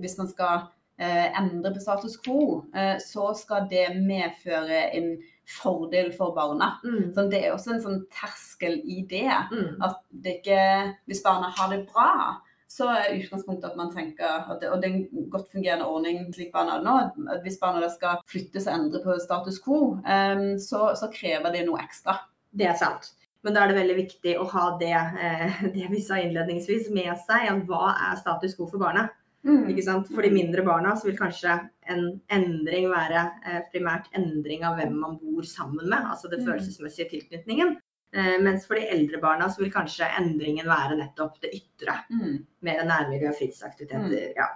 Hvis 0.00 0.18
man 0.20 0.28
skal 0.28 0.68
eh, 1.00 1.32
endre 1.40 1.72
på 1.72 1.80
status 1.86 2.20
quo, 2.20 2.66
eh, 2.76 2.96
så 3.00 3.30
skal 3.36 3.64
det 3.72 3.88
medføre 3.96 4.90
en 4.98 5.14
fordel 5.48 6.12
for 6.12 6.34
barna. 6.36 6.74
Så 7.14 7.24
det 7.32 7.40
er 7.40 7.54
også 7.54 7.74
en 7.74 7.82
sånn 7.84 8.02
terskel 8.12 8.78
i 8.84 9.00
det. 9.08 9.30
Mm. 9.52 9.80
At 9.84 10.02
det 10.10 10.38
ikke 10.40 10.60
Hvis 11.08 11.24
barna 11.24 11.48
har 11.56 11.72
det 11.72 11.86
bra, 11.88 12.38
så 12.68 12.90
er 12.92 13.14
utgangspunktet 13.16 13.70
at 13.70 13.78
man 13.80 13.92
tenker 13.94 14.28
at 14.28 14.60
det, 14.60 14.70
Og 14.70 14.82
det 14.82 14.90
er 14.90 14.96
en 14.98 15.30
godt 15.32 15.48
fungerende 15.52 15.88
ordning 15.88 16.26
slik 16.34 16.52
barna 16.52 16.76
har 16.76 16.84
nå. 16.84 16.96
At 17.32 17.44
hvis 17.46 17.60
barna 17.60 17.88
skal 17.92 18.20
flyttes 18.28 18.68
og 18.68 18.74
endre 18.74 19.00
på 19.04 19.16
status 19.24 19.60
quo, 19.64 19.94
um, 19.96 20.50
så, 20.60 20.92
så 20.98 21.08
krever 21.12 21.54
det 21.54 21.64
noe 21.68 21.80
ekstra. 21.80 22.18
Det 22.52 22.68
er 22.68 22.76
sant. 22.80 23.14
Men 23.46 23.54
da 23.54 23.62
er 23.62 23.70
det 23.70 23.78
veldig 23.78 23.96
viktig 24.00 24.34
å 24.40 24.44
ha 24.52 24.64
det, 24.80 24.92
eh, 24.92 25.62
det 25.76 25.88
vi 25.92 26.02
sa 26.04 26.18
innledningsvis 26.20 26.90
med 26.92 27.14
seg. 27.24 27.48
At 27.48 27.64
hva 27.70 27.94
er 28.10 28.20
status 28.20 28.56
quo 28.58 28.68
for 28.68 28.82
barna? 28.82 29.08
Ikke 29.46 29.82
sant? 29.84 30.08
For 30.12 30.22
de 30.22 30.30
mindre 30.34 30.62
barna 30.66 30.94
så 30.98 31.06
vil 31.08 31.16
kanskje 31.16 31.52
en 31.88 32.20
endring 32.30 32.88
være 32.90 33.20
eh, 33.46 33.60
primært 33.72 34.08
endring 34.18 34.64
av 34.64 34.76
hvem 34.76 34.96
man 34.98 35.18
bor 35.18 35.42
sammen 35.46 35.88
med. 35.88 36.04
Altså 36.10 36.28
det 36.30 36.40
Mm. 36.40 36.46
følelsesmessige 36.46 37.08
tilknytningen. 37.10 37.76
Eh, 38.12 38.38
mens 38.40 38.66
for 38.66 38.74
de 38.74 38.86
eldre 38.88 39.20
barna 39.20 39.46
så 39.48 39.58
vil 39.62 39.70
kanskje 39.72 40.08
endringen 40.18 40.66
være 40.66 40.96
nettopp 40.98 41.40
det 41.40 41.52
ytre. 41.54 42.04
Mm. 42.10 42.44
Mer 42.62 42.82
nærmiljø 42.84 43.28
og 43.28 43.36
fritidsaktiviteter. 43.36 44.32
Ja. 44.36 44.48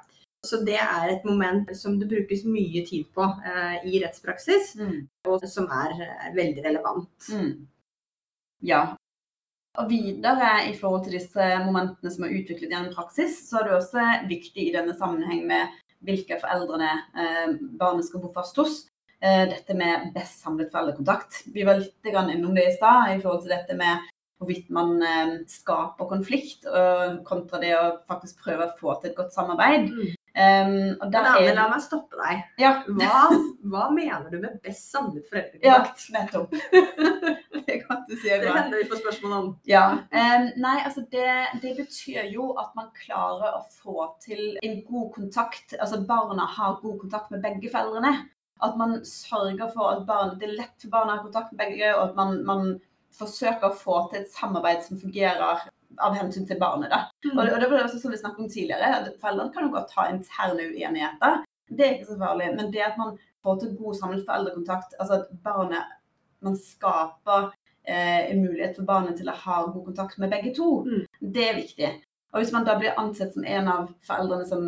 Så 0.44 0.64
det 0.64 0.74
er 0.80 1.08
et 1.12 1.24
moment 1.24 1.70
som 1.76 1.98
det 2.00 2.08
brukes 2.08 2.44
mye 2.44 2.84
tid 2.84 3.04
på 3.14 3.22
eh, 3.46 3.86
i 3.86 4.00
rettspraksis, 4.02 4.74
Mm. 4.76 5.06
og 5.26 5.40
som 5.48 5.66
er, 5.70 5.92
er 6.26 6.34
veldig 6.34 6.64
relevant. 6.64 7.28
Mm. 7.30 7.66
Ja. 8.62 8.96
Og 9.80 9.88
videre 9.88 10.50
i 10.68 10.74
forhold 10.76 11.06
til 11.06 11.16
disse 11.16 11.44
momentene 11.64 12.10
som 12.12 12.26
er 12.26 12.34
utviklet 12.36 12.68
gjennom 12.74 12.92
praksis, 12.92 13.38
så 13.48 13.60
er 13.60 13.68
det 13.68 13.76
også 13.78 14.06
viktig 14.28 14.66
i 14.66 14.74
denne 14.74 14.92
sammenheng 14.98 15.46
med 15.48 15.78
hvilke 16.04 16.36
foreldrene 16.42 16.90
eh, 16.92 17.54
barnet 17.80 18.04
skal 18.04 18.20
bo 18.20 18.32
fast 18.34 18.58
hos. 18.60 18.82
Eh, 19.22 19.46
dette 19.48 19.76
med 19.78 20.10
best 20.12 20.42
samlet 20.44 20.72
foreldrekontakt. 20.74 21.44
Vi 21.54 21.64
var 21.64 21.80
litt 21.80 22.10
innom 22.12 22.52
det 22.58 22.66
i 22.68 22.74
stad 22.76 23.14
i 23.14 23.20
forhold 23.22 23.46
til 23.46 23.54
dette 23.54 23.78
med 23.78 24.10
hvorvidt 24.42 24.68
man 24.74 24.96
eh, 25.06 25.34
skaper 25.48 26.10
konflikt, 26.10 26.68
kontra 27.24 27.62
det 27.62 27.72
å 27.78 27.84
faktisk 28.10 28.44
prøve 28.44 28.68
å 28.68 28.76
få 28.76 28.98
til 29.00 29.12
et 29.12 29.16
godt 29.22 29.32
samarbeid. 29.32 29.88
Mm. 29.88 30.18
Um, 30.32 30.94
og 30.96 31.10
da 31.12 31.20
er 31.36 31.52
la 31.52 31.66
meg 31.68 31.82
stoppe 31.84 32.16
deg. 32.16 32.44
Ja, 32.62 32.70
Hva, 32.88 33.24
hva 33.68 33.88
mener 33.92 34.30
du 34.32 34.38
med 34.40 34.54
best 34.64 34.88
samlet 34.88 35.26
ja 35.60 35.82
foreldrekontakt? 35.82 36.06
nettopp. 36.14 36.54
det 37.66 37.76
kan 37.82 38.00
du 38.08 38.14
si. 38.16 38.30
Det. 38.30 38.48
hender 38.48 38.80
vi 38.80 38.86
får 38.88 39.02
spørsmål 39.02 39.34
om. 39.38 39.50
Ja. 39.68 39.82
Um, 40.08 40.46
nei, 40.64 40.78
altså 40.86 41.04
det, 41.12 41.28
det 41.64 41.74
betyr 41.76 42.30
jo 42.32 42.54
at 42.62 42.72
man 42.78 42.88
klarer 42.96 43.58
å 43.58 43.64
få 43.82 44.08
til 44.24 44.56
en 44.64 44.78
god 44.88 45.10
kontakt. 45.18 45.76
Altså 45.78 46.00
barna 46.08 46.48
har 46.56 46.80
god 46.80 46.96
kontakt 47.04 47.34
med 47.34 47.44
begge 47.44 47.68
foreldrene. 47.74 48.14
At 48.62 48.78
man 48.78 49.02
sørger 49.04 49.68
for 49.74 49.90
at 49.90 50.06
barn, 50.08 50.36
det 50.40 50.48
er 50.48 50.58
lett 50.62 50.76
for 50.80 50.94
barna 50.94 51.16
å 51.16 51.20
ha 51.20 51.26
kontakt 51.26 51.52
med 51.52 51.60
begge, 51.66 51.92
og 51.96 52.08
at 52.08 52.16
man, 52.16 52.36
man 52.46 52.68
forsøker 53.18 53.68
å 53.68 53.76
få 53.76 54.00
til 54.08 54.22
et 54.22 54.32
samarbeid 54.32 54.84
som 54.86 55.00
fungerer 55.00 55.66
av 56.00 56.14
hensyn 56.16 56.46
til 56.48 56.58
barnet. 56.60 56.90
Da. 56.90 57.00
Og, 57.32 57.40
det, 57.46 57.52
og 57.54 57.60
det 57.60 57.70
var 57.70 57.84
også 57.84 57.98
som 58.00 58.10
vi 58.14 58.20
snakket 58.20 58.44
om 58.44 58.48
tidligere, 58.52 59.12
foreldrene 59.20 59.52
kan 59.54 59.66
jo 59.66 59.74
godt 59.74 59.92
ha 59.96 60.06
interne 60.12 60.68
uenigheter. 60.70 61.42
Det 61.72 61.86
er 61.86 61.94
ikke 61.96 62.12
så 62.12 62.18
farlig. 62.20 62.52
Men 62.56 62.70
det 62.72 62.82
at 62.84 62.96
man 63.00 63.18
får 63.42 63.58
til 63.60 63.74
god 63.78 63.94
samlet 63.98 64.24
foreldrekontakt, 64.28 64.94
altså 65.00 65.20
at 65.22 65.34
barnet 65.44 65.98
Man 66.42 66.56
skaper 66.58 67.52
eh, 67.86 68.30
en 68.32 68.40
mulighet 68.42 68.74
for 68.74 68.82
barnet 68.88 69.14
til 69.16 69.28
å 69.30 69.34
ha 69.44 69.60
god 69.70 69.84
kontakt 69.84 70.18
med 70.18 70.32
begge 70.32 70.50
to. 70.56 70.82
Mm. 70.82 71.04
Det 71.36 71.44
er 71.48 71.54
viktig. 71.60 71.90
Og 72.32 72.40
hvis 72.42 72.50
man 72.50 72.64
da 72.66 72.74
blir 72.80 72.98
ansett 72.98 73.34
som 73.36 73.44
en 73.46 73.68
av 73.70 73.92
foreldrene 74.08 74.48
som 74.48 74.64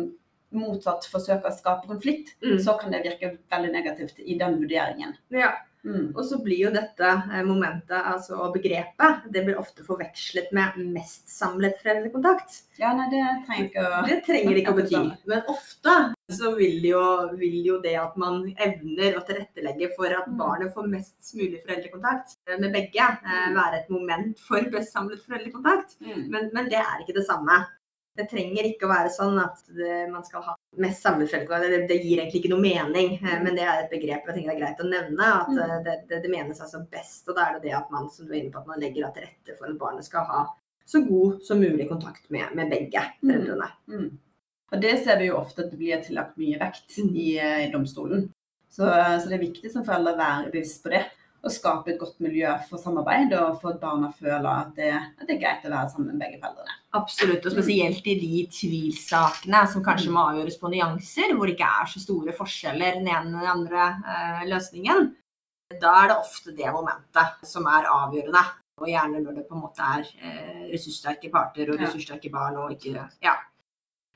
motsatt 0.55 1.03
forsøker 1.11 1.49
å 1.49 1.55
skape 1.57 1.89
konflikt, 1.89 2.37
Mm. 2.41 2.59
så 2.63 2.77
kan 2.79 2.91
det 2.95 3.03
virke 3.03 3.37
veldig 3.51 3.71
negativt 3.73 4.19
i 4.23 4.37
den 4.39 4.55
vurderingen. 4.61 5.17
Ja. 5.35 5.51
Mm. 5.85 6.07
Og 6.15 6.23
så 6.25 6.39
blir 6.41 6.63
jo 6.65 6.71
dette 6.73 7.05
eh, 7.05 7.43
momentet, 7.45 7.93
altså 7.95 8.47
begrepet, 8.53 9.27
det 9.33 9.43
blir 9.45 9.59
ofte 9.61 9.85
forvekslet 9.85 10.49
med 10.57 10.79
mest 10.95 11.29
samlet 11.29 11.77
foreldrekontakt. 11.83 12.63
Ja, 12.81 12.91
nei, 12.97 13.05
det 13.13 13.21
trenger 13.45 13.69
ikke 13.69 13.85
å 13.85 14.01
Det 14.09 14.17
trenger 14.25 14.59
ikke 14.61 14.73
å 14.73 14.79
bety. 14.79 15.03
Men 15.29 15.45
ofte 15.53 15.95
så 16.33 16.55
vil 16.57 16.81
jo, 16.89 17.03
vil 17.37 17.59
jo 17.67 17.77
det 17.83 17.93
at 18.01 18.17
man 18.17 18.41
evner 18.57 19.19
å 19.19 19.23
tilrettelegge 19.27 19.91
for 19.95 20.09
at 20.09 20.25
Mm. 20.25 20.37
barnet 20.41 20.73
får 20.73 20.87
mest 20.89 21.35
mulig 21.37 21.61
foreldrekontakt 21.61 22.37
med 22.59 22.71
begge, 22.73 23.05
eh, 23.05 23.49
være 23.53 23.83
et 23.83 23.89
moment 23.93 24.39
for 24.39 24.61
best 24.73 24.91
samlet 24.91 25.21
foreldrekontakt. 25.21 25.97
mm. 26.01 26.29
Men, 26.31 26.49
men 26.53 26.65
det 26.69 26.81
er 26.81 27.03
ikke 27.03 27.19
det 27.19 27.27
samme. 27.27 27.61
Det 28.15 28.29
trenger 28.31 28.63
ikke 28.69 28.87
å 28.87 28.91
være 28.93 29.09
sånn 29.11 29.37
at 29.43 29.57
det, 29.75 30.09
man 30.11 30.23
skal 30.23 30.41
ha 30.45 30.53
mest 30.79 31.03
foreldrekontakt. 31.03 31.65
Det, 31.69 31.79
det 31.89 31.97
gir 31.99 32.21
egentlig 32.21 32.41
ikke 32.43 32.51
noe 32.53 32.63
mening, 32.63 33.09
eh, 33.19 33.41
men 33.43 33.55
det 33.59 33.65
er 33.67 33.81
et 33.83 33.91
begrep 33.91 34.23
jeg 34.29 34.35
tenker 34.37 34.51
det 34.51 34.55
er 34.55 34.61
greit 34.61 34.83
å 34.83 34.87
nevne. 34.89 35.31
At 35.41 35.49
Mm. 35.51 35.59
eh, 35.65 35.81
det, 35.83 35.95
det, 36.09 36.21
det 36.23 36.31
menes 36.31 36.61
altså 36.63 36.79
best. 36.91 37.27
Og 37.27 37.35
da 37.35 37.49
er 37.49 37.53
det 37.59 37.63
det 37.69 37.73
at 37.75 37.91
man 37.91 38.07
som 38.09 38.25
du 38.27 38.31
er 38.33 38.39
inne 38.43 38.51
på, 38.53 38.59
at 38.63 38.67
man 38.71 38.79
legger 38.79 39.11
til 39.13 39.23
rette 39.27 39.57
for 39.57 39.67
at 39.67 39.77
barnet 39.81 40.05
skal 40.07 40.23
ha 40.29 40.45
så 40.85 41.01
god 41.07 41.41
som 41.43 41.59
mulig 41.59 41.89
kontakt 41.89 42.29
med, 42.29 42.55
med 42.55 42.69
begge 42.71 43.01
Mm. 43.21 43.31
foreldrene. 43.31 43.69
Mm. 43.89 44.09
Og 44.71 44.81
det 44.81 44.95
ser 45.03 45.19
vi 45.19 45.27
jo 45.27 45.37
ofte 45.37 45.63
at 45.65 45.71
det 45.71 45.77
blir 45.79 46.01
tillagt 46.03 46.37
mye 46.37 46.57
vekt 46.59 46.97
Mm. 47.03 47.11
i, 47.15 47.37
eh, 47.37 47.67
i 47.67 47.71
domstolen. 47.71 48.29
Så, 48.69 48.83
så 48.83 49.27
det 49.29 49.33
er 49.37 49.43
viktig 49.47 49.71
som 49.71 49.83
forelder 49.85 50.13
å 50.15 50.17
være 50.17 50.51
bevisst 50.51 50.83
på 50.83 50.89
det. 50.91 51.05
Å 51.45 51.51
skape 51.53 51.93
et 51.93 51.99
godt 52.01 52.17
miljø 52.23 52.49
for 52.69 52.81
samarbeid, 52.81 53.33
og 53.37 53.59
for 53.61 53.75
at 53.75 53.81
barna 53.83 54.09
føler 54.15 54.47
at 54.49 54.71
det, 54.77 54.91
at 54.95 55.27
det 55.27 55.35
er 55.35 55.41
greit 55.43 55.67
å 55.67 55.73
være 55.73 55.91
sammen 55.93 56.13
med 56.13 56.23
begge 56.23 56.39
foreldrene. 56.41 56.77
Absolutt, 56.97 57.45
og 57.45 57.53
spesielt 57.53 58.09
i 58.09 58.17
de 58.21 58.41
tvilsakene 58.55 59.61
som 59.71 59.83
kanskje 59.85 60.13
må 60.15 60.25
avgjøres 60.31 60.57
på 60.61 60.71
nyanser, 60.73 61.35
hvor 61.35 61.49
det 61.49 61.57
ikke 61.57 61.71
er 61.81 61.91
så 61.91 62.01
store 62.01 62.35
forskjeller 62.37 62.99
den 62.99 63.09
ene 63.11 63.29
eller 63.29 63.45
den 63.45 63.53
andre 63.53 63.87
eh, 64.15 64.45
løsningen. 64.49 65.09
Da 65.81 65.95
er 66.01 66.11
det 66.11 66.19
ofte 66.21 66.53
det 66.55 66.69
momentet 66.73 67.49
som 67.49 67.67
er 67.69 67.89
avgjørende. 67.89 68.45
Og 68.75 68.89
gjerne 68.91 69.21
når 69.23 69.37
det 69.37 69.45
på 69.47 69.55
en 69.55 69.61
måte 69.63 69.85
er 69.87 70.07
eh, 70.19 70.63
ressurssterke 70.73 71.29
parter 71.31 71.69
og 71.71 71.79
ressurssterke 71.79 72.31
barn 72.33 72.57
og 72.59 72.73
ikke 72.75 73.05
Ja. 73.23 73.37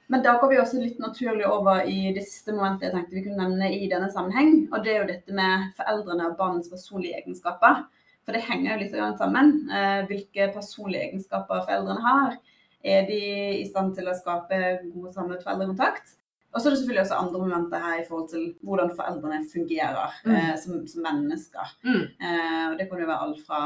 Men 0.09 0.23
da 0.25 0.37
går 0.41 0.49
vi 0.49 0.57
også 0.57 0.79
litt 0.81 0.99
naturlig 0.99 1.45
over 1.45 1.83
i 1.85 2.11
det 2.15 2.23
siste 2.25 2.53
momentet 2.55 2.87
jeg 2.87 2.95
tenkte 2.95 3.15
vi 3.17 3.23
kunne 3.27 3.43
nevne 3.45 3.67
i 3.75 3.87
denne 3.91 4.09
sammenheng. 4.11 4.67
Og 4.73 4.83
det 4.83 4.93
er 4.95 5.01
jo 5.03 5.09
dette 5.11 5.35
med 5.37 5.67
foreldrene 5.77 6.29
og 6.31 6.37
barnets 6.39 6.71
personlige 6.71 7.19
egenskaper. 7.21 7.83
For 8.25 8.33
det 8.33 8.41
henger 8.47 8.71
jo 8.73 8.79
litt 8.83 8.95
sammen. 9.19 9.51
Eh, 9.69 9.99
hvilke 10.09 10.47
personlige 10.55 11.03
egenskaper 11.11 11.61
foreldrene 11.67 12.01
har. 12.05 12.39
Er 12.83 13.05
de 13.05 13.19
i 13.59 13.67
stand 13.69 13.93
til 13.97 14.07
å 14.09 14.15
skape 14.17 14.57
god 14.93 15.13
samlet 15.13 15.43
foreldrekontakt? 15.45 16.15
Og 16.53 16.57
så 16.61 16.69
er 16.69 16.73
det 16.73 16.79
selvfølgelig 16.79 17.03
også 17.03 17.17
andre 17.21 17.39
momenter 17.43 17.83
her 17.85 17.99
i 18.01 18.05
forhold 18.07 18.29
til 18.31 18.45
hvordan 18.65 18.95
foreldrene 18.97 19.43
fungerer 19.51 20.15
Mm. 20.25 20.31
eh, 20.35 20.55
som, 20.57 20.87
som 20.87 21.03
mennesker. 21.05 21.75
Mm. 21.85 22.01
Eh, 22.17 22.65
og 22.71 22.77
det 22.79 22.89
kan 22.89 22.99
jo 22.99 23.05
være 23.11 23.27
alt 23.27 23.45
fra 23.45 23.61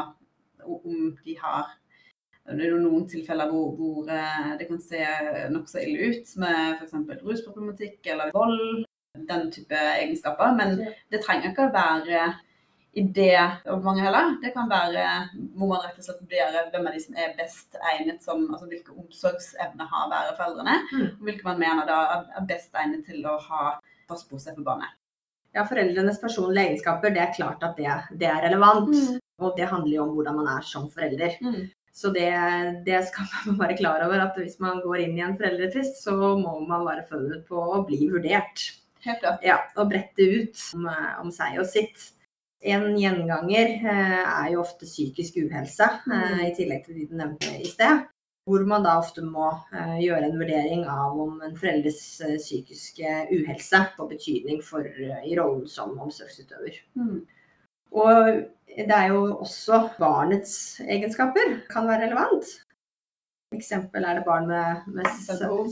om 0.64 1.18
de 1.26 1.38
har 1.40 1.72
det 2.46 2.66
er 2.66 2.74
jo 2.74 2.80
noen 2.84 3.06
tilfeller 3.08 3.48
hvor, 3.52 3.70
hvor 3.78 4.10
eh, 4.12 4.50
det 4.60 4.68
kan 4.68 4.80
se 4.84 5.00
nokså 5.54 5.80
ille 5.80 6.10
ut, 6.12 6.34
med 6.44 6.82
f.eks. 6.82 7.22
rusproblematikk 7.24 8.10
eller 8.14 8.34
vold. 8.36 8.86
Den 9.30 9.52
type 9.54 9.78
egenskaper. 9.78 10.56
Men 10.58 10.74
det 11.14 11.22
trenger 11.24 11.52
ikke 11.52 11.68
å 11.70 11.74
være 11.76 12.24
i 12.98 13.04
det 13.16 13.38
over 13.70 13.82
mange 13.86 14.04
heller. 14.06 14.34
Det 14.42 14.52
kan 14.54 14.68
være 14.70 15.04
hvor 15.56 15.70
man 15.72 15.82
rett 15.86 15.98
og 16.02 16.06
slett 16.06 16.20
vurderer 16.22 16.68
hvem 16.74 16.90
av 16.90 16.94
de 16.98 17.02
som 17.02 17.16
er 17.18 17.32
best 17.38 17.78
egnet 17.94 18.26
som 18.26 18.44
altså 18.54 18.68
Hvilke 18.70 18.94
omsorgsevner 18.98 19.88
har 19.94 20.10
hver 20.12 20.34
foreldrene, 20.38 20.76
Mm. 20.92 21.06
og 21.20 21.24
hvilke 21.30 21.48
man 21.48 21.60
mener 21.64 21.86
da 21.90 22.00
er- 22.36 22.46
best 22.50 22.74
egnet 22.76 23.06
til 23.06 23.24
å 23.26 23.38
ha 23.48 23.80
fast 24.10 24.30
bosted 24.30 24.56
for 24.56 24.64
barnet. 24.68 24.90
Ja, 25.56 25.64
foreldrenes 25.70 26.20
personlige 26.22 26.68
egenskaper, 26.74 27.14
det 27.14 27.22
er 27.22 27.34
klart 27.38 27.64
at 27.64 27.78
det, 27.78 28.20
det 28.20 28.28
er 28.28 28.42
relevant. 28.50 28.90
Mm. 28.94 29.20
Og 29.42 29.56
det 29.58 29.70
handler 29.70 29.96
jo 29.96 30.04
om 30.04 30.14
hvordan 30.16 30.36
man 30.36 30.48
er 30.58 30.62
som 30.62 30.90
forelder. 30.90 31.38
Så 31.94 32.10
det, 32.10 32.30
det 32.86 33.04
skal 33.10 33.30
man 33.46 33.60
være 33.62 33.78
klar 33.78 34.06
over 34.06 34.26
at 34.26 34.40
hvis 34.40 34.58
man 34.64 34.82
går 34.84 35.06
inn 35.06 35.20
i 35.20 35.26
en 35.26 35.38
foreldretvist, 35.38 36.02
så 36.04 36.16
må 36.40 36.58
man 36.66 36.88
være 36.88 37.06
forberedt 37.10 37.46
på 37.50 37.60
å 37.60 37.84
bli 37.88 38.08
vurdert. 38.12 38.72
Helt 39.04 39.20
klart. 39.20 39.44
Ja, 39.44 39.60
og 39.78 39.92
brette 39.92 40.26
ut 40.26 40.60
om, 40.78 40.88
om 41.22 41.32
seg 41.36 41.60
og 41.62 41.68
sitt. 41.70 42.10
En 42.64 42.94
gjenganger 42.96 43.74
eh, 43.76 44.22
er 44.24 44.50
jo 44.54 44.62
ofte 44.62 44.88
psykisk 44.88 45.42
uhelse, 45.42 45.90
eh, 46.08 46.44
i 46.48 46.54
tillegg 46.56 46.86
til 46.86 47.02
de 47.02 47.08
du 47.10 47.18
nevnte 47.20 47.52
i 47.60 47.68
sted. 47.68 48.06
Hvor 48.48 48.64
man 48.68 48.84
da 48.84 48.96
ofte 49.00 49.24
må 49.24 49.50
eh, 49.76 49.98
gjøre 50.04 50.30
en 50.30 50.40
vurdering 50.40 50.86
av 50.92 51.20
om 51.20 51.44
en 51.44 51.58
foreldres 51.60 52.00
eh, 52.24 52.38
psykiske 52.40 53.12
uhelse 53.36 53.84
får 53.98 54.10
betydning 54.16 54.64
for, 54.64 54.88
eh, 54.88 55.28
i 55.28 55.36
rollen 55.40 55.68
som 55.68 55.94
omsorgsutøver. 56.00 56.80
Mm. 57.00 57.22
Og 57.94 58.32
det 58.78 58.96
er 58.96 59.12
jo 59.14 59.24
også 59.44 59.80
barnets 60.00 60.80
egenskaper 60.82 61.60
kan 61.70 61.88
være 61.88 62.08
relevant. 62.08 62.48
For 63.52 63.60
eksempel 63.60 64.06
er 64.06 64.18
det 64.18 64.26
barn 64.26 64.48
med, 64.50 64.88
med 64.88 65.10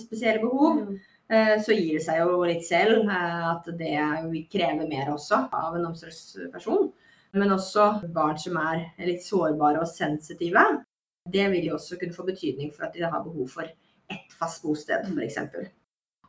Spesielle 0.02 0.42
behov. 0.44 0.82
Mm. 0.82 1.00
Eh, 1.32 1.56
Så 1.64 1.74
gir 1.74 1.98
det 1.98 2.04
seg 2.06 2.20
jo 2.22 2.42
litt 2.44 2.66
selv 2.68 3.08
eh, 3.08 3.44
at 3.54 3.70
det 3.80 4.46
krever 4.52 4.90
mer 4.90 5.14
også 5.14 5.46
av 5.52 5.78
en 5.78 5.88
omsorgsperson. 5.90 6.92
Men 7.34 7.54
også 7.56 7.88
barn 8.14 8.38
som 8.38 8.58
er 8.60 8.90
litt 9.08 9.24
sårbare 9.24 9.80
og 9.82 9.88
sensitive. 9.88 10.66
Det 11.32 11.48
vil 11.54 11.70
jo 11.70 11.78
også 11.78 11.98
kunne 12.02 12.18
få 12.18 12.26
betydning 12.28 12.74
for 12.76 12.90
at 12.90 12.98
de 12.98 13.06
har 13.06 13.24
behov 13.24 13.48
for 13.54 13.64
ett 14.12 14.36
fast 14.36 14.66
bosted, 14.66 15.08
f.eks. 15.08 15.40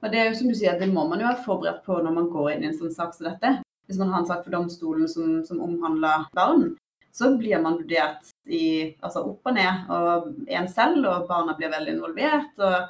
Og 0.02 0.10
det 0.12 0.20
er 0.20 0.30
jo 0.30 0.38
som 0.38 0.48
du 0.50 0.54
sier, 0.54 0.78
det 0.78 0.88
må 0.90 1.04
man 1.08 1.20
jo 1.20 1.28
være 1.28 1.44
forberedt 1.44 1.84
på 1.86 1.98
når 1.98 2.14
man 2.14 2.30
går 2.30 2.52
inn 2.52 2.64
i 2.64 2.70
en 2.70 2.78
sånn 2.78 2.94
sak 2.94 3.16
som 3.16 3.28
dette. 3.28 3.56
Hvis 3.92 4.00
man 4.00 4.08
har 4.14 4.22
en 4.22 4.30
sak 4.30 4.40
for 4.46 4.54
domstolen 4.56 5.04
som, 5.12 5.42
som 5.44 5.60
omhandler 5.60 6.24
barn, 6.32 6.70
så 7.12 7.34
blir 7.36 7.60
man 7.60 7.76
vurdert 7.76 8.30
i, 8.48 8.96
altså 9.04 9.20
opp 9.28 9.50
og 9.50 9.58
ned, 9.58 9.84
og 9.92 10.30
en 10.48 10.68
selv, 10.72 11.04
og 11.04 11.26
barna 11.28 11.52
blir 11.58 11.68
veldig 11.74 11.98
involvert. 11.98 12.54
og 12.56 12.88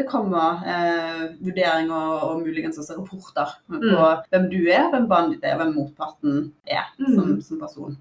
det 0.00 0.06
kommer 0.08 0.62
eh, 0.64 1.24
vurderinger 1.42 2.22
og 2.24 2.42
muligens 2.42 2.78
også 2.80 2.96
rapporter 2.96 3.50
på 3.68 4.04
hvem 4.32 4.46
du 4.50 4.60
er, 4.70 4.86
hvem 4.92 5.08
barnet 5.10 5.36
ditt 5.36 5.44
er, 5.44 5.58
hvem 5.60 5.74
motparten 5.76 6.46
er 6.66 6.86
som, 6.96 7.34
Mm. 7.34 7.42
som 7.42 7.60
person. 7.60 7.98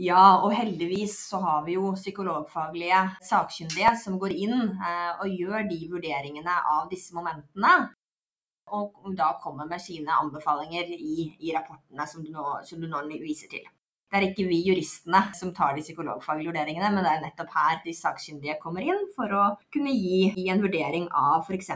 Ja, 0.00 0.40
og 0.44 0.52
heldigvis 0.56 1.16
så 1.28 1.40
har 1.42 1.64
vi 1.66 1.74
jo 1.74 1.92
psykologfaglige 1.92 3.00
sakkyndige 3.26 3.96
som 4.00 4.18
går 4.20 4.32
inn 4.32 4.54
eh, 4.78 5.12
og 5.20 5.28
gjør 5.28 5.66
de 5.68 5.80
vurderingene 5.90 6.54
av 6.74 6.86
disse 6.92 7.14
momentene. 7.16 7.90
Og 8.76 9.12
da 9.18 9.32
kommer 9.42 9.66
med 9.66 9.82
sine 9.82 10.14
anbefalinger 10.14 10.90
i, 10.94 11.28
i 11.40 11.52
rapportene 11.56 12.06
som 12.06 12.24
du, 12.24 12.30
nå, 12.34 12.46
som 12.66 12.80
du 12.80 12.88
nå 12.90 13.02
viser 13.18 13.50
til. 13.50 13.66
Det 14.10 14.18
er 14.18 14.24
ikke 14.26 14.48
vi 14.48 14.56
juristene 14.66 15.20
som 15.38 15.52
tar 15.54 15.76
de 15.76 15.84
psykologfaglige 15.84 16.50
vurderingene, 16.50 16.88
men 16.90 17.04
det 17.06 17.10
er 17.12 17.20
nettopp 17.22 17.52
her 17.54 17.76
de 17.84 17.92
sakkyndige 17.94 18.56
kommer 18.62 18.82
inn 18.82 19.04
for 19.14 19.30
å 19.30 19.42
kunne 19.70 19.92
gi, 19.94 20.32
gi 20.34 20.48
en 20.50 20.62
vurdering 20.64 21.06
av 21.14 21.44
f.eks. 21.44 21.70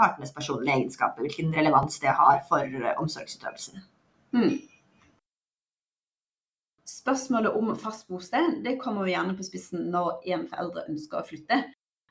partenes 0.00 0.32
personlige 0.32 0.78
egenskaper, 0.78 1.26
hvilken 1.26 1.52
relevans 1.52 2.00
det 2.00 2.14
har 2.16 2.40
for 2.48 2.64
eh, 2.64 2.96
omsorgsutøvelsen. 3.02 3.84
Hmm. 4.32 4.56
Spørsmålet 6.88 7.60
om 7.60 7.74
fast 7.76 8.08
bosted 8.08 8.62
det 8.64 8.78
kommer 8.80 9.04
jo 9.04 9.12
gjerne 9.12 9.36
på 9.36 9.44
spissen 9.44 9.90
når 9.92 10.24
en 10.32 10.48
forelder 10.48 10.88
ønsker 10.88 11.20
å 11.20 11.28
flytte. 11.28 11.60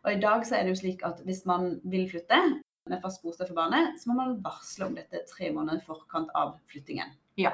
Og 0.05 0.13
I 0.13 0.21
dag 0.21 0.45
så 0.45 0.59
er 0.59 0.67
det 0.67 0.75
jo 0.75 0.81
slik 0.83 1.01
at 1.09 1.25
hvis 1.25 1.41
man 1.49 1.79
vil 1.89 2.05
flytte 2.11 2.37
med 2.89 3.01
fast 3.03 3.23
bosted 3.23 3.49
for 3.49 3.57
barnet, 3.57 3.95
så 4.01 4.11
må 4.11 4.17
man 4.19 4.35
varsle 4.45 4.89
om 4.89 4.97
dette 4.97 5.23
tre 5.29 5.51
måneder 5.53 5.81
i 5.81 5.85
forkant 5.85 6.33
av 6.37 6.57
flyttingen. 6.69 7.15
Ja. 7.41 7.53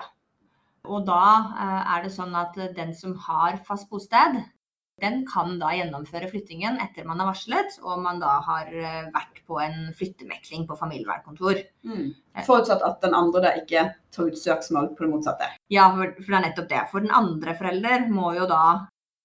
Og 0.89 1.05
da 1.07 1.21
eh, 1.51 1.93
er 1.95 2.03
det 2.05 2.13
sånn 2.15 2.33
at 2.37 2.57
eh, 2.57 2.73
den 2.75 2.95
som 2.97 3.13
har 3.27 3.61
fast 3.67 3.89
bosted, 3.91 4.41
den 5.01 5.23
kan 5.25 5.55
da 5.61 5.71
gjennomføre 5.73 6.29
flyttingen 6.29 6.77
etter 6.83 7.07
man 7.07 7.21
har 7.21 7.31
varslet, 7.31 7.77
og 7.81 8.01
man 8.03 8.19
da 8.21 8.35
har 8.45 8.69
eh, 8.69 9.07
vært 9.13 9.41
på 9.49 9.57
en 9.63 9.89
flyttemekling 9.97 10.67
på 10.69 10.77
familievernkontor. 10.77 11.61
Mm. 11.87 12.11
Forutsatt 12.45 12.85
at 12.85 13.01
den 13.03 13.17
andre 13.17 13.43
da 13.47 13.53
ikke 13.57 13.87
tar 14.13 14.29
ut 14.29 14.39
søksmål 14.39 14.91
på 14.95 15.05
det 15.05 15.11
motsatte. 15.13 15.49
Ja, 15.73 15.89
for, 15.95 16.13
det 16.19 16.37
er 16.37 16.45
nettopp 16.45 16.69
det. 16.69 16.83
For 16.93 17.03
den 17.03 17.15
andre 17.17 17.55
forelder 17.57 18.05
må 18.13 18.35
jo 18.37 18.45
da, 18.49 18.61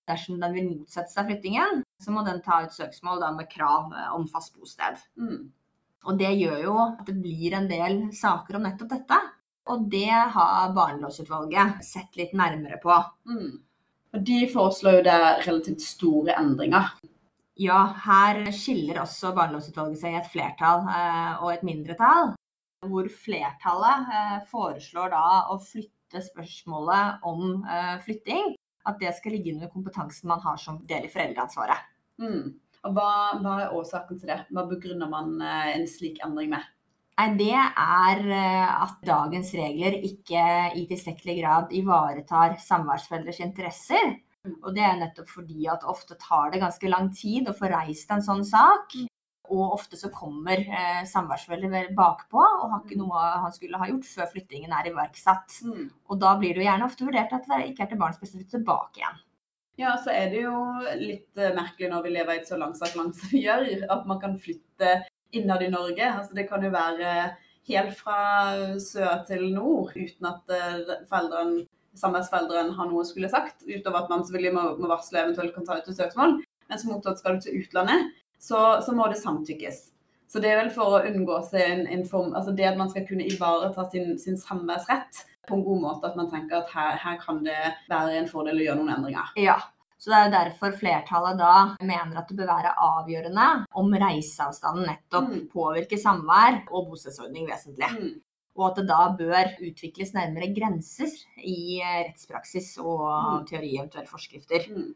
dersom 0.08 0.40
den 0.40 0.56
vil 0.56 0.72
motsette 0.72 1.12
seg 1.12 1.28
flyttingen, 1.28 1.84
så 2.02 2.14
må 2.14 2.24
den 2.26 2.40
ta 2.44 2.62
ut 2.64 2.74
søksmål 2.74 3.20
da 3.24 3.32
med 3.36 3.50
krav 3.52 3.92
eh, 3.92 4.10
om 4.16 4.24
fast 4.32 4.56
bosted. 4.56 5.04
Mm. 5.20 5.48
Og 6.06 6.18
det 6.20 6.32
gjør 6.38 6.60
jo 6.62 6.76
at 6.84 7.06
det 7.08 7.16
blir 7.18 7.56
en 7.58 7.66
del 7.70 7.98
saker 8.14 8.58
om 8.58 8.66
nettopp 8.66 8.92
dette. 8.94 9.18
Og 9.72 9.88
det 9.90 10.10
har 10.10 10.74
barnelovsutvalget 10.76 11.82
sett 11.84 12.14
litt 12.18 12.34
nærmere 12.38 12.78
på. 12.82 12.94
Mm. 13.26 13.56
Og 14.14 14.24
De 14.24 14.38
foreslår 14.52 15.00
jo 15.00 15.06
det 15.08 15.20
relativt 15.48 15.82
store 15.82 16.36
endringer. 16.38 16.92
Ja, 17.58 17.80
her 18.04 18.44
skiller 18.52 19.00
også 19.02 19.32
barnelovsutvalget 19.36 20.00
seg 20.00 20.14
i 20.14 20.20
et 20.20 20.28
flertall 20.30 20.86
eh, 20.92 21.32
og 21.40 21.54
et 21.54 21.64
mindretall. 21.66 22.34
Hvor 22.86 23.08
flertallet 23.10 24.12
eh, 24.12 24.36
foreslår 24.50 25.10
da 25.14 25.24
å 25.50 25.56
flytte 25.64 26.22
spørsmålet 26.28 27.26
om 27.26 27.64
eh, 27.64 27.96
flytting. 28.04 28.54
At 28.86 29.00
det 29.02 29.16
skal 29.16 29.34
ligge 29.34 29.56
under 29.56 29.72
kompetansen 29.72 30.30
man 30.30 30.44
har 30.44 30.60
som 30.62 30.78
del 30.86 31.08
i 31.08 31.10
foreldreansvaret. 31.10 31.88
Mm. 32.22 32.54
Hva, 32.94 33.10
hva 33.42 33.58
er 33.64 33.74
årsaken 33.74 34.20
til 34.20 34.30
det? 34.30 34.40
Hva 34.54 34.66
begrunner 34.70 35.10
man 35.10 35.36
eh, 35.42 35.74
en 35.74 35.86
slik 35.90 36.20
endring 36.24 36.52
med? 36.54 36.64
Nei, 37.16 37.30
det 37.38 37.54
er 37.56 38.22
eh, 38.28 38.70
at 38.84 39.00
dagens 39.08 39.54
regler 39.56 39.96
ikke 40.04 40.44
i 40.76 40.84
tilstrekkelig 40.90 41.36
grad 41.40 41.74
ivaretar 41.76 42.58
samværsforeldres 42.60 43.40
interesser. 43.44 44.16
Og 44.60 44.72
det 44.76 44.84
er 44.84 44.98
nettopp 45.00 45.30
fordi 45.32 45.66
at 45.72 45.86
ofte 45.88 46.14
tar 46.20 46.52
det 46.52 46.62
ganske 46.62 46.90
lang 46.90 47.08
tid 47.16 47.48
å 47.48 47.56
få 47.56 47.70
reist 47.72 48.12
en 48.12 48.24
sånn 48.24 48.44
sak. 48.46 48.98
Og 49.46 49.76
ofte 49.78 49.96
så 49.98 50.10
kommer 50.12 50.60
eh, 50.60 51.02
samværsforeldre 51.08 51.86
bakpå 51.96 52.42
og 52.42 52.68
har 52.72 52.82
ikke 52.82 52.98
noe 52.98 53.24
han 53.46 53.54
skulle 53.54 53.80
ha 53.80 53.88
gjort 53.88 54.08
før 54.10 54.30
flyttingen 54.34 54.74
er 54.74 54.90
iverksatt. 54.90 55.60
Mm. 55.66 55.86
Og 56.10 56.20
da 56.20 56.34
blir 56.38 56.52
det 56.52 56.64
jo 56.64 56.68
gjerne 56.68 56.90
ofte 56.90 57.06
vurdert 57.08 57.34
at 57.38 57.48
det 57.48 57.62
ikke 57.70 57.86
er 57.86 57.92
til 57.94 58.02
barns 58.02 58.20
beste 58.20 58.36
å 58.36 58.42
flytte 58.42 58.58
tilbake 58.58 59.02
igjen. 59.02 59.22
Ja, 59.76 59.92
så 60.00 60.12
er 60.14 60.30
det 60.32 60.42
jo 60.46 60.56
litt 60.96 61.36
eh, 61.36 61.54
merkelig 61.56 61.90
når 61.92 62.06
vi 62.06 62.14
lever 62.14 62.36
i 62.36 62.40
et 62.40 62.48
så 62.48 62.56
langstrakt 62.60 62.96
land 62.96 63.12
som 63.16 63.32
vi 63.32 63.44
gjør, 63.44 63.66
at 63.92 64.06
man 64.08 64.20
kan 64.22 64.38
flytte 64.40 64.98
innad 65.36 65.64
i 65.66 65.72
Norge. 65.72 66.06
Altså, 66.08 66.36
det 66.36 66.46
kan 66.48 66.64
jo 66.64 66.72
være 66.72 67.12
helt 67.68 67.96
fra 67.98 68.20
sør 68.80 69.24
til 69.28 69.48
nord 69.52 69.96
uten 69.98 70.28
at 70.30 70.52
foreldrene 71.10 71.66
samværsforelderen 72.00 72.72
har 72.76 72.88
noe 72.90 73.04
skulle 73.08 73.30
sagt, 73.32 73.64
utover 73.66 74.04
at 74.04 74.12
man 74.12 74.24
selvfølgelig 74.24 74.54
må, 74.56 74.64
må 74.80 74.90
varsle 74.90 75.22
eventuelt 75.22 75.54
kan 75.54 75.66
ta 75.66 75.78
ut 75.80 75.90
et 75.90 75.98
søksmål. 75.98 76.38
Mens 76.70 76.86
mottatt 76.88 77.20
skal 77.20 77.36
du 77.36 77.44
til 77.44 77.60
utlandet, 77.60 78.10
så, 78.42 78.80
så 78.84 78.94
må 78.96 79.06
det 79.10 79.20
samtykkes. 79.22 79.82
Så 80.26 80.42
det 80.42 80.50
er 80.50 80.58
vel 80.58 80.72
for 80.74 80.96
å 80.96 81.04
unngå 81.06 81.38
seg 81.46 81.62
en, 81.62 81.84
en 81.86 82.02
form 82.08 82.32
Altså 82.34 82.50
det 82.56 82.64
at 82.66 82.78
man 82.78 82.88
skal 82.90 83.04
kunne 83.06 83.28
ivareta 83.30 83.84
sin, 83.92 84.16
sin 84.18 84.38
samværsrett 84.40 85.20
på 85.48 85.54
en 85.58 85.64
god 85.64 85.80
måte. 85.82 86.04
At 86.10 86.16
man 86.16 86.28
tenker 86.30 86.58
at 86.62 86.70
her, 86.74 86.96
her 87.02 87.16
kan 87.22 87.42
det 87.44 87.56
være 87.90 88.18
en 88.20 88.28
fordel 88.28 88.58
å 88.60 88.66
gjøre 88.66 88.76
noen 88.82 88.94
endringer. 88.96 89.32
Ja. 89.36 89.56
Så 89.98 90.10
det 90.12 90.16
er 90.18 90.26
jo 90.26 90.32
derfor 90.36 90.74
flertallet 90.76 91.38
da 91.40 91.52
mener 91.80 92.18
at 92.20 92.28
det 92.28 92.36
bør 92.36 92.50
være 92.50 92.74
avgjørende 92.84 93.46
om 93.80 93.94
reiseavstanden 94.02 94.84
nettopp 94.90 95.30
Mm. 95.32 95.48
påvirker 95.54 95.96
samvær 96.02 96.58
og 96.70 96.90
bostedsordning 96.90 97.46
vesentlig. 97.48 97.88
Mm. 97.96 98.20
Og 98.58 98.66
at 98.70 98.76
det 98.76 98.86
da 98.88 99.08
bør 99.16 99.54
utvikles 99.64 100.12
nærmere 100.12 100.52
grenser 100.54 101.08
i 101.40 101.80
eh, 101.80 102.04
rettspraksis 102.10 102.76
og 102.78 103.00
Mm. 103.40 103.46
teori, 103.48 103.72
eventuelt 103.78 104.08
forskrifter. 104.08 104.68
Mm. 104.68 104.94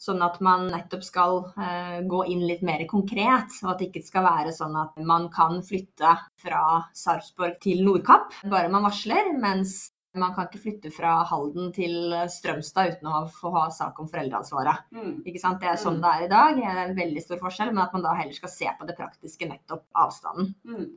Sånn 0.00 0.22
at 0.24 0.38
man 0.40 0.66
nettopp 0.72 1.02
skal 1.04 1.42
eh, 1.60 2.00
gå 2.08 2.22
inn 2.32 2.46
litt 2.48 2.62
mer 2.64 2.86
konkret, 2.88 3.52
og 3.60 3.74
at 3.74 3.82
det 3.82 3.90
ikke 3.90 4.06
skal 4.06 4.24
være 4.24 4.54
sånn 4.56 4.78
at 4.80 4.96
man 5.04 5.28
kan 5.32 5.60
flytte 5.66 6.14
fra 6.40 6.62
Sarpsborg 6.96 7.58
til 7.60 7.82
Nordkapp, 7.84 8.38
bare 8.48 8.72
man 8.72 8.86
varsler, 8.88 9.34
mens 9.36 9.90
man 10.18 10.32
kan 10.34 10.48
ikke 10.48 10.62
flytte 10.62 10.90
fra 10.90 11.20
Halden 11.28 11.68
til 11.74 12.14
Strømstad 12.32 12.96
uten 12.96 13.10
å 13.10 13.20
få 13.30 13.52
ha 13.54 13.66
sak 13.74 14.00
om 14.02 14.08
foreldreansvaret. 14.10 14.88
Mm. 14.96 15.20
Ikke 15.28 15.42
sant? 15.42 15.60
Det 15.62 15.70
er 15.70 15.78
sånn 15.78 16.00
det 16.02 16.10
er 16.10 16.24
i 16.24 16.32
dag. 16.32 16.56
Det 16.56 16.64
er 16.66 16.80
en 16.82 16.96
veldig 16.96 17.22
stor 17.22 17.38
forskjell, 17.44 17.70
men 17.74 17.84
at 17.84 17.94
man 17.94 18.02
da 18.08 18.16
heller 18.18 18.34
skal 18.34 18.50
se 18.50 18.72
på 18.80 18.88
det 18.88 18.96
praktiske, 18.98 19.46
nettopp 19.46 19.84
avstanden. 20.02 20.50
Mm. 20.66 20.88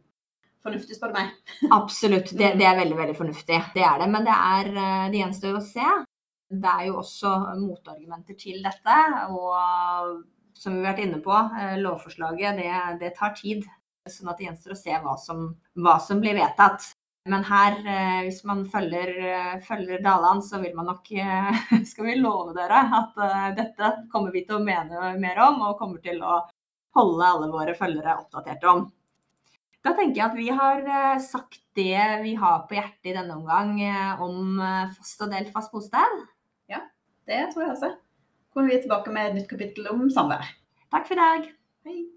Fornuftig, 0.64 0.96
spør 0.96 1.12
du 1.12 1.20
meg. 1.20 1.36
Absolutt, 1.76 2.32
det, 2.40 2.54
det 2.58 2.66
er 2.66 2.80
veldig 2.80 2.98
veldig 2.98 3.16
fornuftig. 3.20 3.60
Det 3.76 3.84
er 3.84 4.02
det. 4.02 4.10
Men 4.16 4.26
det, 4.26 4.40
er, 4.56 4.72
eh, 4.72 5.06
det 5.12 5.22
gjenstår 5.22 5.60
å 5.60 5.64
se. 5.68 5.88
Det 6.54 6.70
er 6.70 6.88
jo 6.90 7.00
også 7.02 7.34
motargumenter 7.58 8.38
til 8.38 8.62
dette. 8.66 8.98
Og 9.34 10.24
som 10.58 10.76
vi 10.76 10.84
har 10.86 10.94
vært 10.94 11.06
inne 11.08 11.22
på, 11.24 11.34
eh, 11.60 11.78
lovforslaget 11.82 12.60
det, 12.60 12.74
det 13.02 13.14
tar 13.18 13.36
tid. 13.38 13.66
Sånn 14.10 14.30
at 14.30 14.40
det 14.40 14.50
gjenstår 14.50 14.76
å 14.76 14.80
se 14.80 14.98
hva 15.04 15.16
som, 15.20 15.46
hva 15.80 15.96
som 16.04 16.20
blir 16.24 16.36
vedtatt. 16.38 16.92
Men 17.32 17.46
her, 17.48 17.78
eh, 17.88 18.18
hvis 18.26 18.42
man 18.48 18.66
følger, 18.68 19.14
eh, 19.30 19.54
følger 19.64 20.02
Daland, 20.04 20.44
så 20.44 20.60
vil 20.62 20.76
man 20.76 20.90
nok 20.92 21.08
Skal 21.92 22.10
vi 22.10 22.18
love 22.20 22.56
dere 22.56 22.82
at 23.00 23.56
dette 23.56 23.94
kommer 24.12 24.34
vi 24.34 24.44
til 24.48 24.60
å 24.60 24.66
mene 24.66 25.16
mer 25.20 25.40
om, 25.48 25.62
og 25.70 25.80
kommer 25.80 26.04
til 26.04 26.20
å 26.22 26.42
holde 26.98 27.30
alle 27.30 27.50
våre 27.52 27.78
følgere 27.78 28.20
oppdaterte 28.20 28.70
om. 28.70 28.86
Da 29.84 29.92
tenker 29.96 30.20
jeg 30.20 30.28
at 30.30 30.38
vi 30.38 30.50
har 30.56 31.20
sagt 31.20 31.60
det 31.76 32.22
vi 32.24 32.36
har 32.40 32.62
på 32.70 32.78
hjertet 32.78 33.10
i 33.12 33.16
denne 33.18 33.36
omgang 33.36 33.74
om 34.24 34.62
fast 34.96 35.26
og 35.26 35.34
delt 35.34 35.52
fast 35.52 35.74
bosted. 35.74 36.22
Det 37.28 37.44
tror 37.54 37.64
jeg 37.64 37.76
også. 37.76 37.94
Kommer 38.54 38.74
vi 38.74 38.82
tilbake 38.82 39.14
med 39.14 39.30
et 39.30 39.38
nytt 39.40 39.50
kapittel 39.50 39.88
om 39.92 40.10
samvær. 40.14 40.44
Takk 40.94 41.08
for 41.08 41.18
i 41.18 41.24
dag. 41.24 41.48
Hei. 41.88 42.13